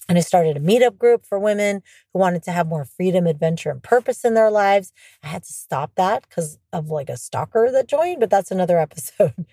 And 0.08 0.16
I 0.16 0.22
started 0.22 0.58
a 0.58 0.60
meetup 0.60 1.00
group 1.00 1.26
for 1.26 1.40
women 1.40 1.82
who 2.14 2.20
wanted 2.20 2.44
to 2.44 2.52
have 2.52 2.68
more 2.68 2.86
freedom, 2.86 3.26
adventure, 3.26 3.72
and 3.72 3.82
purpose 3.82 4.24
in 4.24 4.36
their 4.36 4.52
lives. 4.52 4.94
I 5.24 5.28
had 5.28 5.44
to 5.44 5.54
stop 5.54 5.94
that 5.96 6.28
because 6.30 6.60
of 6.72 6.90
like 6.90 7.10
a 7.10 7.18
stalker 7.18 7.72
that 7.72 7.88
joined, 7.88 8.20
but 8.20 8.30
that's 8.30 8.52
another 8.52 8.78
episode. 8.88 9.46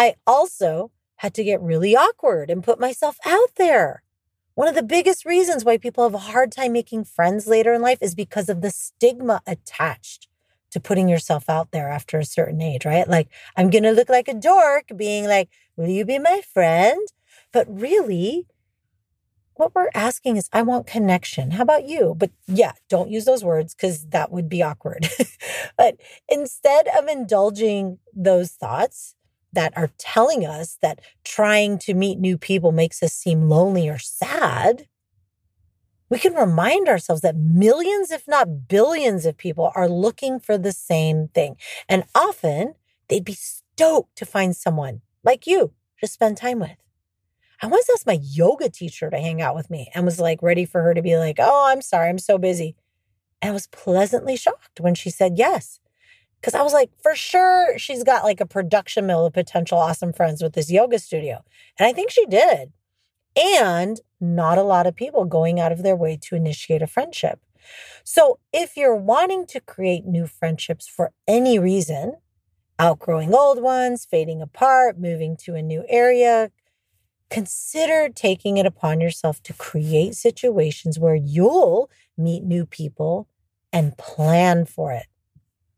I 0.00 0.14
also 0.26 0.92
had 1.16 1.34
to 1.34 1.44
get 1.44 1.60
really 1.60 1.94
awkward 1.94 2.48
and 2.48 2.64
put 2.64 2.80
myself 2.80 3.18
out 3.26 3.50
there. 3.56 4.02
One 4.54 4.66
of 4.66 4.74
the 4.74 4.82
biggest 4.82 5.26
reasons 5.26 5.62
why 5.62 5.76
people 5.76 6.04
have 6.04 6.14
a 6.14 6.32
hard 6.32 6.52
time 6.52 6.72
making 6.72 7.04
friends 7.04 7.46
later 7.46 7.74
in 7.74 7.82
life 7.82 7.98
is 8.00 8.14
because 8.14 8.48
of 8.48 8.62
the 8.62 8.70
stigma 8.70 9.42
attached 9.46 10.26
to 10.70 10.80
putting 10.80 11.10
yourself 11.10 11.50
out 11.50 11.72
there 11.72 11.90
after 11.90 12.18
a 12.18 12.24
certain 12.24 12.62
age, 12.62 12.86
right? 12.86 13.06
Like, 13.06 13.28
I'm 13.58 13.68
going 13.68 13.82
to 13.82 13.90
look 13.92 14.08
like 14.08 14.26
a 14.26 14.32
dork 14.32 14.84
being 14.96 15.26
like, 15.26 15.50
Will 15.76 15.88
you 15.88 16.06
be 16.06 16.18
my 16.18 16.40
friend? 16.50 17.06
But 17.52 17.66
really, 17.68 18.46
what 19.52 19.74
we're 19.74 19.90
asking 19.92 20.38
is, 20.38 20.48
I 20.50 20.62
want 20.62 20.86
connection. 20.86 21.50
How 21.50 21.62
about 21.62 21.86
you? 21.86 22.14
But 22.16 22.30
yeah, 22.46 22.72
don't 22.88 23.10
use 23.10 23.26
those 23.26 23.44
words 23.44 23.74
because 23.74 24.06
that 24.06 24.32
would 24.32 24.48
be 24.48 24.62
awkward. 24.62 25.10
but 25.76 25.96
instead 26.26 26.88
of 26.88 27.06
indulging 27.06 27.98
those 28.14 28.52
thoughts, 28.52 29.14
that 29.52 29.76
are 29.76 29.90
telling 29.98 30.46
us 30.46 30.78
that 30.82 31.00
trying 31.24 31.78
to 31.78 31.94
meet 31.94 32.18
new 32.18 32.38
people 32.38 32.72
makes 32.72 33.02
us 33.02 33.12
seem 33.12 33.48
lonely 33.48 33.88
or 33.88 33.98
sad, 33.98 34.86
we 36.08 36.18
can 36.18 36.34
remind 36.34 36.88
ourselves 36.88 37.22
that 37.22 37.36
millions, 37.36 38.10
if 38.10 38.26
not 38.26 38.68
billions, 38.68 39.24
of 39.24 39.36
people 39.36 39.70
are 39.74 39.88
looking 39.88 40.40
for 40.40 40.58
the 40.58 40.72
same 40.72 41.28
thing. 41.28 41.56
And 41.88 42.04
often 42.14 42.74
they'd 43.08 43.24
be 43.24 43.34
stoked 43.34 44.16
to 44.16 44.26
find 44.26 44.54
someone 44.56 45.02
like 45.22 45.46
you 45.46 45.72
to 46.00 46.06
spend 46.06 46.36
time 46.36 46.58
with. 46.58 46.76
I 47.62 47.66
once 47.66 47.88
asked 47.92 48.06
my 48.06 48.18
yoga 48.22 48.70
teacher 48.70 49.10
to 49.10 49.18
hang 49.18 49.40
out 49.40 49.54
with 49.54 49.70
me 49.70 49.90
and 49.94 50.04
was 50.04 50.18
like 50.18 50.42
ready 50.42 50.64
for 50.64 50.82
her 50.82 50.94
to 50.94 51.02
be 51.02 51.16
like, 51.16 51.36
Oh, 51.38 51.66
I'm 51.68 51.82
sorry, 51.82 52.08
I'm 52.08 52.18
so 52.18 52.38
busy. 52.38 52.74
And 53.40 53.50
I 53.50 53.52
was 53.52 53.66
pleasantly 53.68 54.36
shocked 54.36 54.80
when 54.80 54.94
she 54.94 55.10
said 55.10 55.38
yes. 55.38 55.78
Cause 56.42 56.54
I 56.54 56.62
was 56.62 56.72
like, 56.72 56.90
for 57.02 57.14
sure, 57.14 57.78
she's 57.78 58.02
got 58.02 58.24
like 58.24 58.40
a 58.40 58.46
production 58.46 59.06
mill 59.06 59.26
of 59.26 59.34
potential 59.34 59.78
awesome 59.78 60.12
friends 60.12 60.42
with 60.42 60.54
this 60.54 60.70
yoga 60.70 60.98
studio. 60.98 61.44
And 61.78 61.86
I 61.86 61.92
think 61.92 62.10
she 62.10 62.24
did. 62.26 62.72
And 63.36 64.00
not 64.20 64.58
a 64.58 64.62
lot 64.62 64.86
of 64.86 64.96
people 64.96 65.24
going 65.24 65.60
out 65.60 65.72
of 65.72 65.82
their 65.82 65.96
way 65.96 66.18
to 66.22 66.36
initiate 66.36 66.82
a 66.82 66.86
friendship. 66.86 67.40
So 68.04 68.38
if 68.52 68.76
you're 68.76 68.96
wanting 68.96 69.46
to 69.46 69.60
create 69.60 70.04
new 70.04 70.26
friendships 70.26 70.88
for 70.88 71.12
any 71.28 71.58
reason, 71.58 72.14
outgrowing 72.78 73.34
old 73.34 73.62
ones, 73.62 74.06
fading 74.06 74.40
apart, 74.40 74.98
moving 74.98 75.36
to 75.36 75.54
a 75.54 75.62
new 75.62 75.84
area, 75.88 76.50
consider 77.28 78.08
taking 78.08 78.56
it 78.56 78.66
upon 78.66 79.00
yourself 79.00 79.42
to 79.44 79.52
create 79.52 80.14
situations 80.14 80.98
where 80.98 81.14
you'll 81.14 81.90
meet 82.16 82.42
new 82.42 82.66
people 82.66 83.28
and 83.72 83.96
plan 83.96 84.64
for 84.64 84.92
it. 84.92 85.06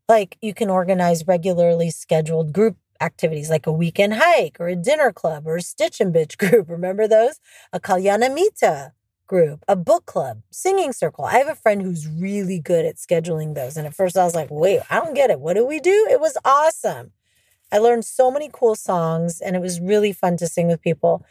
Like 0.09 0.37
you 0.41 0.53
can 0.53 0.69
organize 0.69 1.27
regularly 1.27 1.89
scheduled 1.89 2.53
group 2.53 2.77
activities 2.99 3.49
like 3.49 3.67
a 3.67 3.71
weekend 3.71 4.13
hike 4.15 4.59
or 4.59 4.67
a 4.67 4.75
dinner 4.75 5.11
club 5.11 5.47
or 5.47 5.57
a 5.57 5.61
stitch 5.61 5.99
and 5.99 6.13
bitch 6.13 6.37
group. 6.43 6.69
Remember 6.69 7.07
those? 7.07 7.39
A 7.71 7.79
Kalyanamitta 7.79 8.91
group, 9.27 9.63
a 9.67 9.75
book 9.75 10.05
club, 10.05 10.41
singing 10.51 10.93
circle. 10.93 11.25
I 11.25 11.37
have 11.37 11.47
a 11.47 11.55
friend 11.55 11.81
who's 11.81 12.07
really 12.07 12.59
good 12.59 12.85
at 12.85 12.97
scheduling 12.97 13.55
those. 13.55 13.77
And 13.77 13.87
at 13.87 13.95
first 13.95 14.17
I 14.17 14.25
was 14.25 14.35
like, 14.35 14.49
wait, 14.51 14.81
I 14.89 14.95
don't 14.95 15.15
get 15.15 15.29
it. 15.29 15.39
What 15.39 15.53
do 15.53 15.65
we 15.65 15.79
do? 15.79 16.07
It 16.11 16.19
was 16.19 16.37
awesome. 16.43 17.11
I 17.71 17.79
learned 17.79 18.05
so 18.05 18.29
many 18.29 18.49
cool 18.51 18.75
songs 18.75 19.41
and 19.41 19.55
it 19.55 19.61
was 19.61 19.79
really 19.79 20.13
fun 20.13 20.37
to 20.37 20.47
sing 20.47 20.67
with 20.67 20.81
people. 20.81 21.25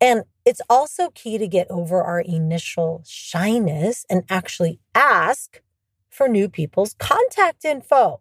And 0.00 0.24
it's 0.44 0.62
also 0.70 1.10
key 1.10 1.38
to 1.38 1.46
get 1.46 1.70
over 1.70 2.02
our 2.02 2.20
initial 2.20 3.02
shyness 3.06 4.06
and 4.08 4.24
actually 4.30 4.80
ask 4.94 5.60
for 6.12 6.28
new 6.28 6.48
people's 6.48 6.94
contact 6.98 7.64
info. 7.64 8.20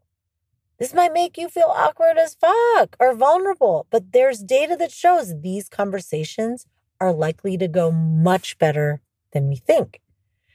This 0.79 0.93
might 0.93 1.13
make 1.13 1.37
you 1.37 1.47
feel 1.47 1.71
awkward 1.75 2.17
as 2.17 2.35
fuck 2.35 2.95
or 2.99 3.13
vulnerable, 3.13 3.85
but 3.91 4.13
there's 4.13 4.39
data 4.39 4.75
that 4.77 4.91
shows 4.91 5.41
these 5.41 5.69
conversations 5.69 6.65
are 6.99 7.13
likely 7.13 7.57
to 7.57 7.67
go 7.67 7.91
much 7.91 8.57
better 8.57 9.01
than 9.33 9.47
we 9.47 9.57
think. 9.57 10.01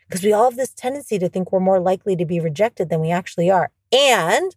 Because 0.08 0.24
we 0.24 0.32
all 0.32 0.50
have 0.50 0.56
this 0.56 0.72
tendency 0.72 1.18
to 1.18 1.28
think 1.28 1.52
we're 1.52 1.60
more 1.60 1.80
likely 1.80 2.16
to 2.16 2.24
be 2.24 2.40
rejected 2.40 2.88
than 2.88 3.00
we 3.00 3.10
actually 3.10 3.50
are. 3.50 3.70
And 3.92 4.56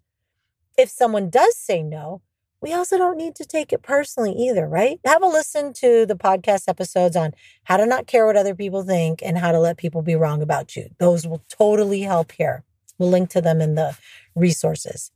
if 0.78 0.90
someone 0.90 1.30
does 1.30 1.56
say 1.58 1.84
no, 1.84 2.22
we 2.62 2.74
also 2.74 2.98
don't 2.98 3.18
need 3.18 3.36
to 3.36 3.46
take 3.46 3.72
it 3.72 3.82
personally 3.82 4.34
either, 4.34 4.68
right? 4.68 5.00
Have 5.06 5.24
a 5.24 5.28
listen 5.28 5.74
to 5.74 6.06
the 6.06 6.16
podcast 6.16 6.64
episodes 6.68 7.16
on 7.16 7.34
how 7.64 7.78
to 7.78 7.86
not 7.86 8.08
care 8.08 8.26
what 8.26 8.38
other 8.38 8.56
people 8.56 8.84
think 8.84 9.22
and 9.24 9.38
how 9.38 9.52
to 9.52 9.60
let 9.60 9.78
people 9.78 10.02
be 10.02 10.16
wrong 10.16 10.42
about 10.42 10.76
you. 10.76 10.90
Those 10.98 11.26
will 11.26 11.44
totally 11.50 12.02
help 12.02 12.32
here. 12.34 12.64
We'll 13.00 13.10
link 13.10 13.30
to 13.32 13.42
them 13.42 13.62
in 13.62 13.76
the 13.76 13.98
resources. 14.36 15.12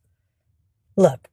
Look, 0.96 1.28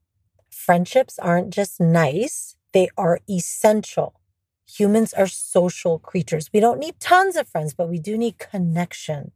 friendships 0.51 1.17
aren't 1.17 1.51
just 1.51 1.79
nice, 1.79 2.55
they 2.73 2.89
are 2.97 3.19
essential. 3.29 4.19
Humans 4.67 5.13
are 5.13 5.27
social 5.27 5.99
creatures. 5.99 6.49
We 6.53 6.59
don't 6.59 6.79
need 6.79 6.99
tons 6.99 7.35
of 7.35 7.47
friends, 7.47 7.73
but 7.73 7.89
we 7.89 7.99
do 7.99 8.17
need 8.17 8.37
connection 8.37 9.31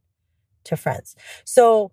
to 0.64 0.76
friends. 0.76 1.14
So, 1.44 1.92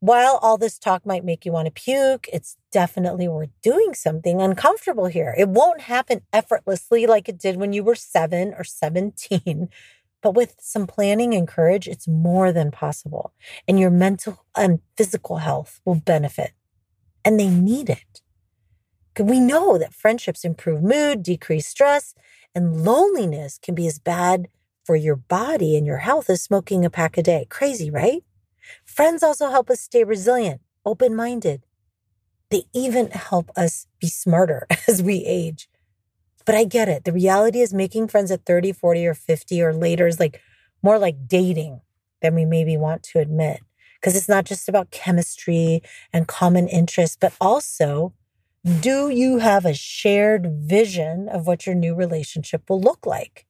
while 0.00 0.40
all 0.42 0.58
this 0.58 0.80
talk 0.80 1.06
might 1.06 1.24
make 1.24 1.46
you 1.46 1.52
want 1.52 1.66
to 1.66 1.70
puke, 1.70 2.28
it's 2.32 2.56
definitely 2.72 3.28
worth 3.28 3.50
doing 3.62 3.94
something 3.94 4.42
uncomfortable 4.42 5.06
here. 5.06 5.32
It 5.38 5.48
won't 5.48 5.82
happen 5.82 6.22
effortlessly 6.32 7.06
like 7.06 7.28
it 7.28 7.38
did 7.38 7.56
when 7.56 7.72
you 7.72 7.84
were 7.84 7.94
seven 7.94 8.52
or 8.58 8.64
17, 8.64 9.68
But 10.22 10.34
with 10.34 10.54
some 10.60 10.86
planning 10.86 11.34
and 11.34 11.48
courage, 11.48 11.88
it's 11.88 12.06
more 12.06 12.52
than 12.52 12.70
possible. 12.70 13.32
And 13.66 13.78
your 13.78 13.90
mental 13.90 14.44
and 14.56 14.80
physical 14.96 15.38
health 15.38 15.80
will 15.84 15.96
benefit. 15.96 16.52
And 17.24 17.38
they 17.38 17.48
need 17.48 17.90
it. 17.90 18.22
We 19.18 19.40
know 19.40 19.76
that 19.78 19.92
friendships 19.94 20.44
improve 20.44 20.82
mood, 20.82 21.22
decrease 21.22 21.66
stress, 21.66 22.14
and 22.54 22.84
loneliness 22.84 23.58
can 23.58 23.74
be 23.74 23.86
as 23.86 23.98
bad 23.98 24.48
for 24.84 24.96
your 24.96 25.16
body 25.16 25.76
and 25.76 25.86
your 25.86 25.98
health 25.98 26.30
as 26.30 26.42
smoking 26.42 26.84
a 26.84 26.90
pack 26.90 27.18
a 27.18 27.22
day. 27.22 27.46
Crazy, 27.50 27.90
right? 27.90 28.24
Friends 28.84 29.22
also 29.22 29.50
help 29.50 29.70
us 29.70 29.80
stay 29.80 30.04
resilient, 30.04 30.60
open 30.84 31.14
minded. 31.14 31.62
They 32.50 32.64
even 32.74 33.10
help 33.10 33.50
us 33.56 33.86
be 34.00 34.08
smarter 34.08 34.66
as 34.88 35.02
we 35.02 35.24
age. 35.26 35.68
But 36.44 36.54
I 36.54 36.64
get 36.64 36.88
it. 36.88 37.04
The 37.04 37.12
reality 37.12 37.60
is 37.60 37.72
making 37.72 38.08
friends 38.08 38.30
at 38.30 38.44
30, 38.44 38.72
40, 38.72 39.06
or 39.06 39.14
50 39.14 39.62
or 39.62 39.72
later 39.72 40.06
is 40.06 40.20
like 40.20 40.40
more 40.82 40.98
like 40.98 41.28
dating 41.28 41.80
than 42.20 42.34
we 42.34 42.44
maybe 42.44 42.76
want 42.76 43.02
to 43.04 43.18
admit. 43.18 43.60
Because 44.00 44.16
it's 44.16 44.28
not 44.28 44.44
just 44.44 44.68
about 44.68 44.90
chemistry 44.90 45.82
and 46.12 46.26
common 46.26 46.66
interests, 46.68 47.16
but 47.20 47.32
also 47.40 48.12
do 48.80 49.08
you 49.08 49.38
have 49.38 49.64
a 49.64 49.74
shared 49.74 50.46
vision 50.46 51.28
of 51.28 51.46
what 51.46 51.66
your 51.66 51.74
new 51.74 51.94
relationship 51.94 52.68
will 52.68 52.80
look 52.80 53.06
like? 53.06 53.46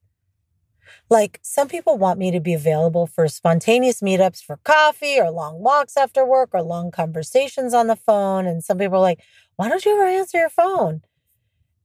Like 1.10 1.38
some 1.42 1.68
people 1.68 1.98
want 1.98 2.18
me 2.18 2.30
to 2.30 2.40
be 2.40 2.54
available 2.54 3.06
for 3.06 3.28
spontaneous 3.28 4.00
meetups 4.00 4.42
for 4.42 4.58
coffee 4.64 5.20
or 5.20 5.30
long 5.30 5.60
walks 5.60 5.96
after 5.96 6.24
work 6.24 6.50
or 6.54 6.62
long 6.62 6.90
conversations 6.90 7.74
on 7.74 7.86
the 7.86 7.96
phone. 7.96 8.46
And 8.46 8.64
some 8.64 8.78
people 8.78 8.96
are 8.96 9.00
like, 9.00 9.20
why 9.56 9.68
don't 9.68 9.84
you 9.84 9.92
ever 9.92 10.06
answer 10.06 10.38
your 10.38 10.48
phone? 10.48 11.02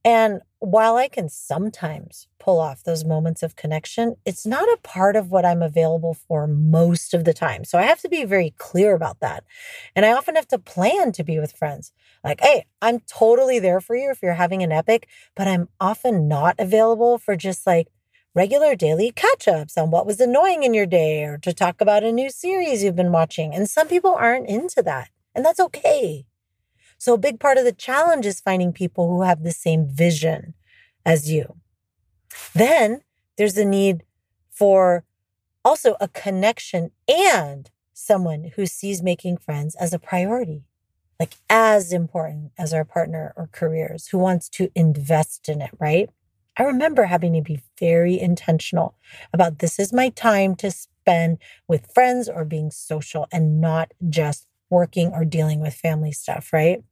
And 0.04 0.40
while 0.60 0.96
I 0.96 1.08
can 1.08 1.28
sometimes 1.28 2.28
pull 2.38 2.58
off 2.60 2.82
those 2.82 3.04
moments 3.04 3.42
of 3.42 3.56
connection, 3.56 4.16
it's 4.24 4.46
not 4.46 4.68
a 4.68 4.78
part 4.82 5.16
of 5.16 5.30
what 5.30 5.44
I'm 5.44 5.62
available 5.62 6.14
for 6.14 6.46
most 6.46 7.14
of 7.14 7.24
the 7.24 7.34
time. 7.34 7.64
So 7.64 7.78
I 7.78 7.82
have 7.82 8.00
to 8.00 8.08
be 8.08 8.24
very 8.24 8.54
clear 8.58 8.94
about 8.94 9.20
that. 9.20 9.44
And 9.94 10.06
I 10.06 10.12
often 10.12 10.34
have 10.36 10.48
to 10.48 10.58
plan 10.58 11.12
to 11.12 11.24
be 11.24 11.38
with 11.38 11.52
friends. 11.52 11.92
Like, 12.24 12.40
hey, 12.40 12.66
I'm 12.80 13.00
totally 13.00 13.58
there 13.58 13.80
for 13.80 13.96
you 13.96 14.10
if 14.10 14.22
you're 14.22 14.34
having 14.34 14.62
an 14.62 14.72
epic, 14.72 15.08
but 15.36 15.46
I'm 15.48 15.68
often 15.80 16.28
not 16.28 16.54
available 16.58 17.18
for 17.18 17.36
just 17.36 17.66
like 17.66 17.88
regular 18.34 18.76
daily 18.76 19.10
catch 19.10 19.48
ups 19.48 19.76
on 19.76 19.90
what 19.90 20.06
was 20.06 20.20
annoying 20.20 20.62
in 20.62 20.74
your 20.74 20.86
day 20.86 21.24
or 21.24 21.38
to 21.38 21.52
talk 21.52 21.80
about 21.80 22.04
a 22.04 22.12
new 22.12 22.30
series 22.30 22.82
you've 22.82 22.96
been 22.96 23.12
watching. 23.12 23.54
And 23.54 23.68
some 23.68 23.88
people 23.88 24.14
aren't 24.14 24.48
into 24.48 24.82
that, 24.82 25.10
and 25.34 25.44
that's 25.44 25.60
okay. 25.60 26.24
So, 26.98 27.14
a 27.14 27.18
big 27.18 27.40
part 27.40 27.58
of 27.58 27.64
the 27.64 27.72
challenge 27.72 28.26
is 28.26 28.40
finding 28.40 28.72
people 28.72 29.08
who 29.08 29.22
have 29.22 29.42
the 29.42 29.52
same 29.52 29.88
vision 29.88 30.54
as 31.06 31.30
you. 31.30 31.56
Then 32.54 33.02
there's 33.36 33.54
the 33.54 33.64
need 33.64 34.04
for 34.50 35.04
also 35.64 35.96
a 36.00 36.08
connection 36.08 36.90
and 37.08 37.70
someone 37.92 38.52
who 38.56 38.66
sees 38.66 39.02
making 39.02 39.36
friends 39.38 39.74
as 39.76 39.92
a 39.92 39.98
priority, 39.98 40.64
like 41.20 41.34
as 41.48 41.92
important 41.92 42.52
as 42.58 42.72
our 42.72 42.84
partner 42.84 43.32
or 43.36 43.48
careers, 43.52 44.08
who 44.08 44.18
wants 44.18 44.48
to 44.50 44.70
invest 44.74 45.48
in 45.48 45.60
it, 45.60 45.70
right? 45.78 46.10
I 46.56 46.64
remember 46.64 47.04
having 47.04 47.34
to 47.34 47.42
be 47.42 47.62
very 47.78 48.18
intentional 48.18 48.96
about 49.32 49.60
this 49.60 49.78
is 49.78 49.92
my 49.92 50.08
time 50.08 50.56
to 50.56 50.72
spend 50.72 51.38
with 51.68 51.92
friends 51.94 52.28
or 52.28 52.44
being 52.44 52.70
social 52.72 53.28
and 53.30 53.60
not 53.60 53.92
just 54.08 54.48
working 54.70 55.12
or 55.12 55.24
dealing 55.24 55.60
with 55.60 55.74
family 55.74 56.12
stuff, 56.12 56.52
right? 56.52 56.82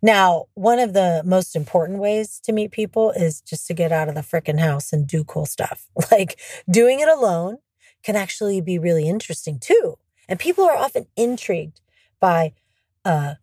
Now, 0.00 0.46
one 0.54 0.78
of 0.78 0.92
the 0.92 1.22
most 1.24 1.56
important 1.56 1.98
ways 1.98 2.40
to 2.44 2.52
meet 2.52 2.70
people 2.70 3.10
is 3.10 3.40
just 3.40 3.66
to 3.66 3.74
get 3.74 3.92
out 3.92 4.08
of 4.08 4.14
the 4.14 4.20
freaking 4.20 4.60
house 4.60 4.92
and 4.92 5.06
do 5.06 5.24
cool 5.24 5.46
stuff. 5.46 5.86
Like 6.12 6.38
doing 6.70 7.00
it 7.00 7.08
alone 7.08 7.58
can 8.02 8.16
actually 8.16 8.60
be 8.60 8.78
really 8.78 9.08
interesting 9.08 9.58
too. 9.58 9.98
And 10.28 10.38
people 10.38 10.64
are 10.64 10.76
often 10.76 11.06
intrigued 11.16 11.80
by 12.20 12.52
a 13.04 13.36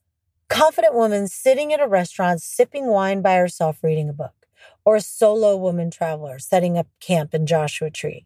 confident 0.48 0.94
woman 0.94 1.28
sitting 1.28 1.74
at 1.74 1.82
a 1.82 1.88
restaurant, 1.88 2.42
sipping 2.42 2.88
wine 2.88 3.22
by 3.22 3.36
herself, 3.36 3.84
reading 3.84 4.10
a 4.10 4.14
book 4.14 4.48
or 4.86 4.96
a 4.96 5.02
solo 5.02 5.58
woman 5.58 5.92
traveler 5.92 6.40
setting 6.40 6.78
up 6.78 6.88
camp 7.00 7.34
in 7.34 7.46
Joshua 7.46 7.90
Tree. 7.90 8.26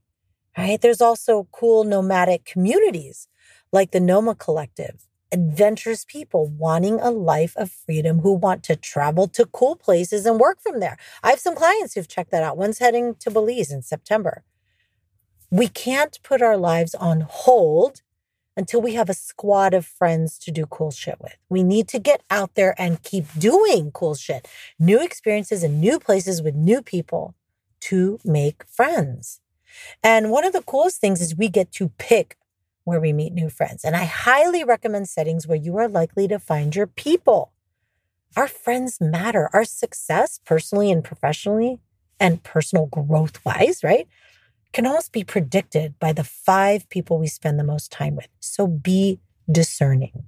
Right? 0.57 0.79
There's 0.81 1.01
also 1.01 1.47
cool 1.51 1.83
nomadic 1.83 2.45
communities 2.45 3.27
like 3.71 3.91
the 3.91 3.99
Noma 3.99 4.33
Collective, 4.33 5.06
adventurous 5.31 6.05
people 6.05 6.47
wanting 6.47 6.99
a 6.99 7.11
life 7.11 7.55
of 7.57 7.71
freedom 7.71 8.19
who 8.19 8.33
want 8.33 8.63
to 8.63 8.75
travel 8.75 9.27
to 9.29 9.45
cool 9.45 9.75
places 9.75 10.25
and 10.25 10.39
work 10.39 10.59
from 10.61 10.79
there. 10.79 10.97
I 11.23 11.29
have 11.29 11.39
some 11.39 11.55
clients 11.55 11.93
who've 11.93 12.07
checked 12.07 12.31
that 12.31 12.43
out. 12.43 12.57
One's 12.57 12.79
heading 12.79 13.15
to 13.15 13.31
Belize 13.31 13.71
in 13.71 13.81
September. 13.81 14.43
We 15.49 15.67
can't 15.67 16.19
put 16.23 16.41
our 16.41 16.57
lives 16.57 16.93
on 16.95 17.21
hold 17.21 18.01
until 18.57 18.81
we 18.81 18.95
have 18.95 19.09
a 19.09 19.13
squad 19.13 19.73
of 19.73 19.85
friends 19.85 20.37
to 20.39 20.51
do 20.51 20.65
cool 20.65 20.91
shit 20.91 21.17
with. 21.21 21.37
We 21.47 21.61
need 21.61 21.87
to 21.89 21.99
get 21.99 22.23
out 22.29 22.55
there 22.55 22.73
and 22.77 23.03
keep 23.03 23.25
doing 23.37 23.91
cool 23.91 24.15
shit, 24.15 24.47
new 24.79 25.01
experiences 25.01 25.63
and 25.63 25.79
new 25.79 25.99
places 25.99 26.41
with 26.41 26.55
new 26.55 26.81
people 26.81 27.35
to 27.81 28.19
make 28.25 28.63
friends. 28.67 29.39
And 30.03 30.31
one 30.31 30.43
of 30.43 30.53
the 30.53 30.63
coolest 30.63 30.99
things 30.99 31.21
is 31.21 31.35
we 31.35 31.49
get 31.49 31.71
to 31.73 31.89
pick 31.97 32.35
where 32.87 32.99
we 33.01 33.13
meet 33.13 33.33
new 33.33 33.49
friends. 33.49 33.83
And 33.83 33.95
I 33.95 34.05
highly 34.05 34.63
recommend 34.63 35.09
settings 35.09 35.45
where 35.45 35.57
you 35.57 35.77
are 35.77 35.87
likely 35.87 36.27
to 36.29 36.39
find 36.39 36.75
your 36.75 36.87
people. 36.87 37.51
Our 38.35 38.47
friends 38.47 38.99
matter. 39.01 39.49
Our 39.53 39.65
success, 39.65 40.39
personally 40.45 40.91
and 40.91 41.03
professionally, 41.03 41.79
and 42.19 42.43
personal 42.43 42.85
growth 42.87 43.43
wise, 43.45 43.83
right? 43.83 44.07
can 44.73 44.85
almost 44.85 45.11
be 45.11 45.23
predicted 45.23 45.97
by 45.99 46.13
the 46.13 46.23
five 46.23 46.87
people 46.89 47.17
we 47.17 47.27
spend 47.27 47.59
the 47.59 47.63
most 47.63 47.91
time 47.91 48.15
with. 48.15 48.27
So 48.39 48.67
be 48.67 49.19
discerning. 49.51 50.25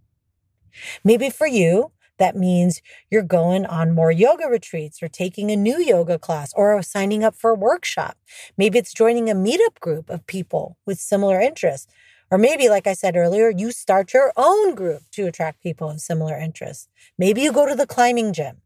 Maybe 1.04 1.30
for 1.30 1.48
you, 1.48 1.92
that 2.18 2.36
means 2.36 2.82
you're 3.10 3.22
going 3.22 3.66
on 3.66 3.94
more 3.94 4.12
yoga 4.12 4.48
retreats 4.48 5.02
or 5.02 5.08
taking 5.08 5.52
a 5.52 5.56
new 5.56 5.78
yoga 5.80 6.20
class 6.20 6.54
or 6.56 6.82
signing 6.82 7.24
up 7.24 7.36
for 7.36 7.52
a 7.52 7.56
workshop. 7.56 8.18
Maybe 8.58 8.78
it's 8.78 8.94
joining 8.94 9.30
a 9.30 9.36
meetup 9.36 9.80
group 9.80 10.10
of 10.10 10.26
people 10.28 10.78
with 10.86 11.00
similar 11.00 11.40
interests. 11.40 11.92
Or 12.32 12.38
maybe, 12.38 12.70
like 12.70 12.86
I 12.86 12.94
said 12.94 13.16
earlier, 13.16 13.50
you 13.50 13.72
start 13.72 14.14
your 14.14 14.32
own 14.38 14.76
group 14.76 15.04
to 15.14 15.28
attract 15.28 15.64
people 15.64 15.90
of 15.90 16.00
similar 16.00 16.38
interests. 16.38 16.88
Maybe 17.18 17.42
you 17.42 17.52
go 17.52 17.68
to 17.68 17.76
the 17.76 17.88
climbing 17.88 18.34
gym. 18.34 18.62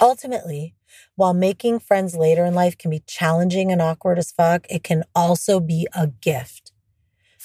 Ultimately, 0.00 0.74
while 1.16 1.34
making 1.34 1.80
friends 1.80 2.16
later 2.16 2.44
in 2.44 2.54
life 2.54 2.78
can 2.78 2.90
be 2.90 3.02
challenging 3.06 3.72
and 3.72 3.82
awkward 3.82 4.18
as 4.18 4.32
fuck, 4.32 4.66
it 4.70 4.84
can 4.84 5.04
also 5.14 5.60
be 5.60 5.86
a 5.94 6.06
gift. 6.06 6.72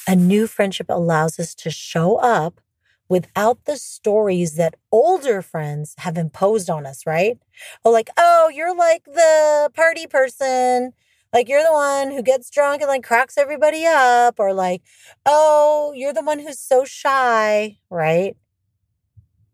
A 0.08 0.16
new 0.16 0.48
friendship 0.48 0.88
allows 0.90 1.40
us 1.40 1.56
to 1.56 1.70
show 1.70 2.18
up 2.18 2.62
without 3.10 3.66
the 3.66 3.78
stories 3.78 4.56
that 4.56 4.76
older 4.92 5.42
friends 5.42 5.96
have 6.00 6.18
imposed 6.18 6.70
on 6.70 6.86
us, 6.86 7.06
right? 7.06 7.38
Oh, 7.84 7.92
like, 7.92 8.10
oh, 8.18 8.52
you're 8.54 8.76
like 8.76 9.06
the 9.06 9.72
party 9.74 10.08
person. 10.08 10.94
Like, 11.34 11.50
you're 11.50 11.64
the 11.64 11.74
one 11.74 12.12
who 12.12 12.22
gets 12.22 12.50
drunk 12.50 12.82
and 12.82 12.90
like 12.90 13.04
cracks 13.04 13.38
everybody 13.38 13.86
up. 13.86 14.36
Or 14.40 14.54
like, 14.54 14.82
oh, 15.26 15.94
you're 15.96 16.14
the 16.14 16.24
one 16.24 16.40
who's 16.40 16.60
so 16.60 16.86
shy, 16.86 17.78
right? 17.90 18.36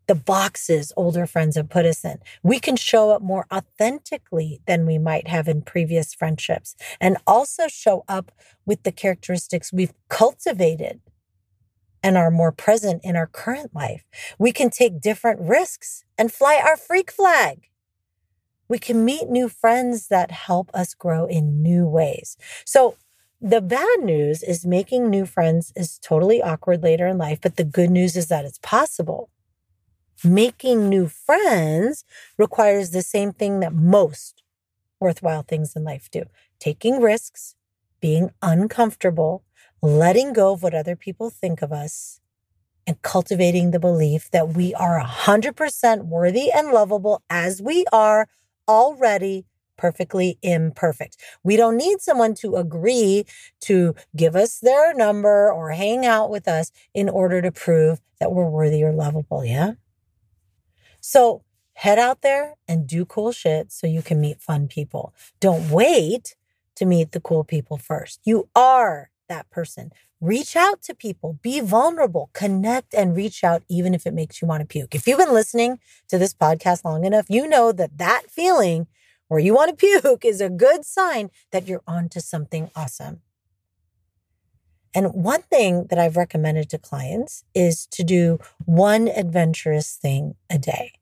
the 0.06 0.14
boxes 0.14 0.92
older 0.96 1.26
friends 1.26 1.56
have 1.56 1.68
put 1.68 1.86
us 1.86 2.04
in. 2.04 2.18
We 2.42 2.58
can 2.60 2.76
show 2.76 3.10
up 3.10 3.22
more 3.22 3.46
authentically 3.52 4.60
than 4.66 4.86
we 4.86 4.98
might 4.98 5.28
have 5.28 5.48
in 5.48 5.62
previous 5.62 6.12
friendships 6.14 6.76
and 7.00 7.16
also 7.26 7.68
show 7.68 8.04
up 8.08 8.32
with 8.66 8.82
the 8.82 8.92
characteristics 8.92 9.72
we've 9.72 9.94
cultivated 10.08 11.00
and 12.02 12.18
are 12.18 12.30
more 12.30 12.52
present 12.52 13.00
in 13.02 13.16
our 13.16 13.26
current 13.26 13.74
life. 13.74 14.04
We 14.38 14.52
can 14.52 14.68
take 14.68 15.00
different 15.00 15.40
risks 15.40 16.04
and 16.18 16.30
fly 16.30 16.60
our 16.62 16.76
freak 16.76 17.10
flag. 17.10 17.68
We 18.74 18.80
can 18.80 19.04
meet 19.04 19.28
new 19.28 19.48
friends 19.48 20.08
that 20.08 20.32
help 20.32 20.68
us 20.74 20.94
grow 20.94 21.26
in 21.26 21.62
new 21.62 21.86
ways. 21.86 22.36
So, 22.66 22.96
the 23.40 23.60
bad 23.60 24.00
news 24.00 24.42
is 24.42 24.66
making 24.66 25.08
new 25.08 25.26
friends 25.26 25.72
is 25.76 26.00
totally 26.00 26.42
awkward 26.42 26.82
later 26.82 27.06
in 27.06 27.16
life, 27.16 27.38
but 27.40 27.54
the 27.54 27.62
good 27.62 27.88
news 27.88 28.16
is 28.16 28.26
that 28.30 28.44
it's 28.44 28.58
possible 28.58 29.30
making 30.24 30.88
new 30.88 31.06
friends 31.06 32.04
requires 32.36 32.90
the 32.90 33.02
same 33.02 33.32
thing 33.32 33.60
that 33.60 33.72
most 33.72 34.42
worthwhile 34.98 35.42
things 35.42 35.76
in 35.76 35.84
life 35.84 36.08
do 36.10 36.24
taking 36.58 37.00
risks, 37.00 37.54
being 38.00 38.30
uncomfortable, 38.42 39.44
letting 39.82 40.32
go 40.32 40.54
of 40.54 40.64
what 40.64 40.74
other 40.74 40.96
people 40.96 41.30
think 41.30 41.62
of 41.62 41.72
us, 41.72 42.20
and 42.88 43.00
cultivating 43.02 43.70
the 43.70 43.78
belief 43.78 44.32
that 44.32 44.48
we 44.48 44.74
are 44.74 45.00
100% 45.00 46.06
worthy 46.06 46.50
and 46.50 46.72
lovable 46.72 47.22
as 47.30 47.62
we 47.62 47.84
are 47.92 48.26
already 48.68 49.46
perfectly 49.76 50.38
imperfect. 50.42 51.16
We 51.42 51.56
don't 51.56 51.76
need 51.76 52.00
someone 52.00 52.34
to 52.34 52.56
agree 52.56 53.24
to 53.62 53.94
give 54.16 54.36
us 54.36 54.58
their 54.60 54.94
number 54.94 55.52
or 55.52 55.70
hang 55.70 56.06
out 56.06 56.30
with 56.30 56.46
us 56.46 56.70
in 56.94 57.08
order 57.08 57.42
to 57.42 57.50
prove 57.50 58.00
that 58.20 58.32
we're 58.32 58.48
worthy 58.48 58.82
or 58.84 58.92
lovable. 58.92 59.44
Yeah. 59.44 59.72
So 61.00 61.42
head 61.74 61.98
out 61.98 62.22
there 62.22 62.54
and 62.68 62.86
do 62.86 63.04
cool 63.04 63.32
shit 63.32 63.72
so 63.72 63.86
you 63.86 64.02
can 64.02 64.20
meet 64.20 64.40
fun 64.40 64.68
people. 64.68 65.12
Don't 65.40 65.70
wait 65.70 66.36
to 66.76 66.86
meet 66.86 67.12
the 67.12 67.20
cool 67.20 67.44
people 67.44 67.76
first. 67.76 68.20
You 68.24 68.48
are 68.54 69.10
that 69.28 69.50
person. 69.50 69.90
Reach 70.20 70.56
out 70.56 70.82
to 70.82 70.94
people, 70.94 71.38
be 71.42 71.60
vulnerable, 71.60 72.30
connect 72.32 72.94
and 72.94 73.16
reach 73.16 73.44
out, 73.44 73.62
even 73.68 73.94
if 73.94 74.06
it 74.06 74.14
makes 74.14 74.40
you 74.40 74.48
want 74.48 74.60
to 74.60 74.66
puke. 74.66 74.94
If 74.94 75.06
you've 75.06 75.18
been 75.18 75.34
listening 75.34 75.78
to 76.08 76.18
this 76.18 76.34
podcast 76.34 76.84
long 76.84 77.04
enough, 77.04 77.26
you 77.28 77.46
know 77.46 77.72
that 77.72 77.98
that 77.98 78.30
feeling 78.30 78.86
where 79.28 79.40
you 79.40 79.54
want 79.54 79.70
to 79.70 80.00
puke 80.02 80.24
is 80.24 80.40
a 80.40 80.50
good 80.50 80.84
sign 80.84 81.30
that 81.50 81.66
you're 81.66 81.82
onto 81.86 82.20
something 82.20 82.70
awesome. 82.74 83.20
And 84.94 85.12
one 85.12 85.42
thing 85.42 85.86
that 85.90 85.98
I've 85.98 86.16
recommended 86.16 86.70
to 86.70 86.78
clients 86.78 87.44
is 87.54 87.86
to 87.88 88.04
do 88.04 88.38
one 88.64 89.08
adventurous 89.08 89.96
thing 89.96 90.36
a 90.48 90.56
day. 90.56 90.92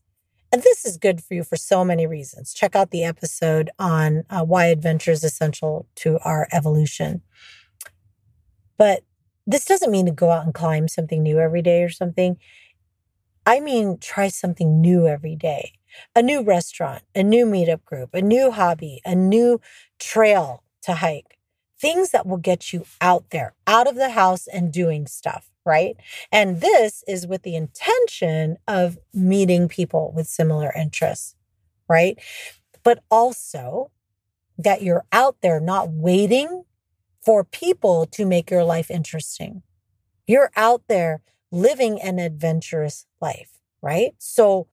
And 0.51 0.63
this 0.63 0.85
is 0.85 0.99
good 0.99 1.23
for 1.23 1.35
you 1.35 1.45
for 1.45 1.57
so 1.57 1.85
many 1.85 2.07
reasons. 2.07 2.53
Check 2.53 2.75
out 2.75 2.91
the 2.91 3.05
episode 3.05 3.71
on 3.79 4.25
uh, 4.29 4.45
why 4.45 4.67
adventure 4.67 5.11
is 5.11 5.25
essential 5.25 5.87
to 5.97 6.19
our 6.25 6.47
evolution. 6.53 7.23
But 8.79 9.03
this 9.47 9.65
doesn't 9.65 9.91
mean 9.91 10.07
to 10.07 10.13
go 10.13 10.31
out 10.31 10.45
and 10.45 10.55
climb 10.55 10.89
something 10.89 11.23
new 11.23 11.39
every 11.39 11.63
day 11.63 11.83
or 11.83 11.91
something. 11.91 12.39
I 13.45 13.61
mean, 13.61 13.99
try 13.99 14.29
something 14.29 14.81
new 14.81 15.07
every 15.07 15.37
day 15.37 15.73
a 16.17 16.23
new 16.23 16.43
restaurant, 16.43 17.03
a 17.15 17.23
new 17.23 17.45
meetup 17.45 17.85
group, 17.85 18.15
a 18.15 18.23
new 18.23 18.51
hobby, 18.51 19.03
a 19.05 19.15
new 19.15 19.61
trail 19.99 20.63
to 20.81 20.95
hike, 20.95 21.37
things 21.79 22.13
that 22.13 22.25
will 22.27 22.39
get 22.39 22.73
you 22.73 22.87
out 23.03 23.29
there, 23.29 23.53
out 23.67 23.87
of 23.87 23.95
the 23.97 24.09
house 24.09 24.47
and 24.47 24.73
doing 24.73 25.07
stuff, 25.07 25.51
right? 25.67 25.95
And 26.33 26.63
this 26.63 27.05
is 27.07 27.27
with 27.27 27.43
the 27.43 27.57
intention 27.57 28.57
of 28.67 28.97
meeting 29.13 29.69
people 29.69 30.15
with 30.17 30.27
similar 30.27 30.73
interests, 30.75 31.37
right? 31.91 32.19
But 32.83 33.03
also 33.11 33.91
that 34.59 34.83
you're 34.83 35.05
out 35.13 35.37
there 35.43 35.61
not 35.61 35.91
waiting 35.91 36.65
for 37.25 37.45
people 37.45 38.07
to 38.07 38.27
make 38.27 38.51
your 38.51 38.65
life 38.65 38.91
interesting. 38.91 39.63
You're 40.27 40.51
out 40.57 40.83
there 40.89 41.23
living 41.51 42.01
an 42.01 42.19
adventurous 42.19 43.07
life, 43.21 43.51
right? 43.81 44.13
So 44.19 44.69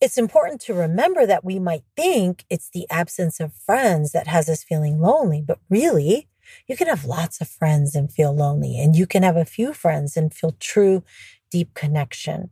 it's 0.00 0.18
important 0.18 0.60
to 0.62 0.74
remember 0.74 1.26
that 1.26 1.44
we 1.44 1.58
might 1.58 1.84
think 1.96 2.44
it's 2.50 2.70
the 2.70 2.86
absence 2.90 3.40
of 3.40 3.54
friends 3.54 4.12
that 4.12 4.26
has 4.26 4.48
us 4.48 4.64
feeling 4.64 5.00
lonely, 5.00 5.42
but 5.46 5.58
really, 5.70 6.28
you 6.66 6.76
can 6.76 6.88
have 6.88 7.04
lots 7.04 7.40
of 7.40 7.48
friends 7.48 7.94
and 7.94 8.12
feel 8.12 8.34
lonely, 8.34 8.78
and 8.78 8.94
you 8.94 9.06
can 9.06 9.22
have 9.22 9.36
a 9.36 9.46
few 9.46 9.72
friends 9.72 10.16
and 10.16 10.34
feel 10.34 10.56
true, 10.60 11.02
deep 11.50 11.72
connection. 11.74 12.50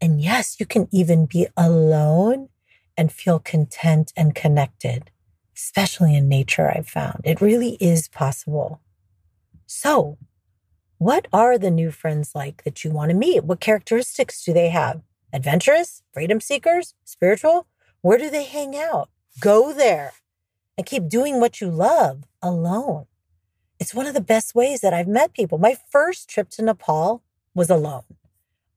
And 0.00 0.20
yes, 0.20 0.58
you 0.60 0.66
can 0.66 0.88
even 0.92 1.26
be 1.26 1.48
alone 1.56 2.48
and 2.96 3.12
feel 3.12 3.38
content 3.38 4.12
and 4.16 4.34
connected 4.34 5.10
especially 5.60 6.16
in 6.16 6.28
nature, 6.28 6.72
I've 6.74 6.88
found. 6.88 7.20
It 7.24 7.40
really 7.40 7.76
is 7.80 8.08
possible. 8.08 8.80
So, 9.66 10.18
what 10.98 11.28
are 11.32 11.58
the 11.58 11.70
new 11.70 11.90
friends 11.90 12.32
like 12.34 12.64
that 12.64 12.82
you 12.84 12.90
want 12.90 13.10
to 13.10 13.16
meet? 13.16 13.44
What 13.44 13.60
characteristics 13.60 14.44
do 14.44 14.52
they 14.52 14.68
have? 14.68 15.02
Adventurous, 15.32 16.02
freedom 16.12 16.40
seekers, 16.40 16.94
spiritual? 17.04 17.66
Where 18.00 18.18
do 18.18 18.30
they 18.30 18.44
hang 18.44 18.76
out? 18.76 19.10
Go 19.40 19.72
there 19.72 20.12
and 20.76 20.86
keep 20.86 21.08
doing 21.08 21.40
what 21.40 21.60
you 21.60 21.70
love 21.70 22.24
alone. 22.42 23.06
It's 23.78 23.94
one 23.94 24.06
of 24.06 24.14
the 24.14 24.20
best 24.20 24.54
ways 24.54 24.80
that 24.80 24.92
I've 24.92 25.08
met 25.08 25.32
people. 25.32 25.58
My 25.58 25.76
first 25.90 26.28
trip 26.28 26.50
to 26.50 26.62
Nepal 26.62 27.22
was 27.54 27.70
alone. 27.70 28.04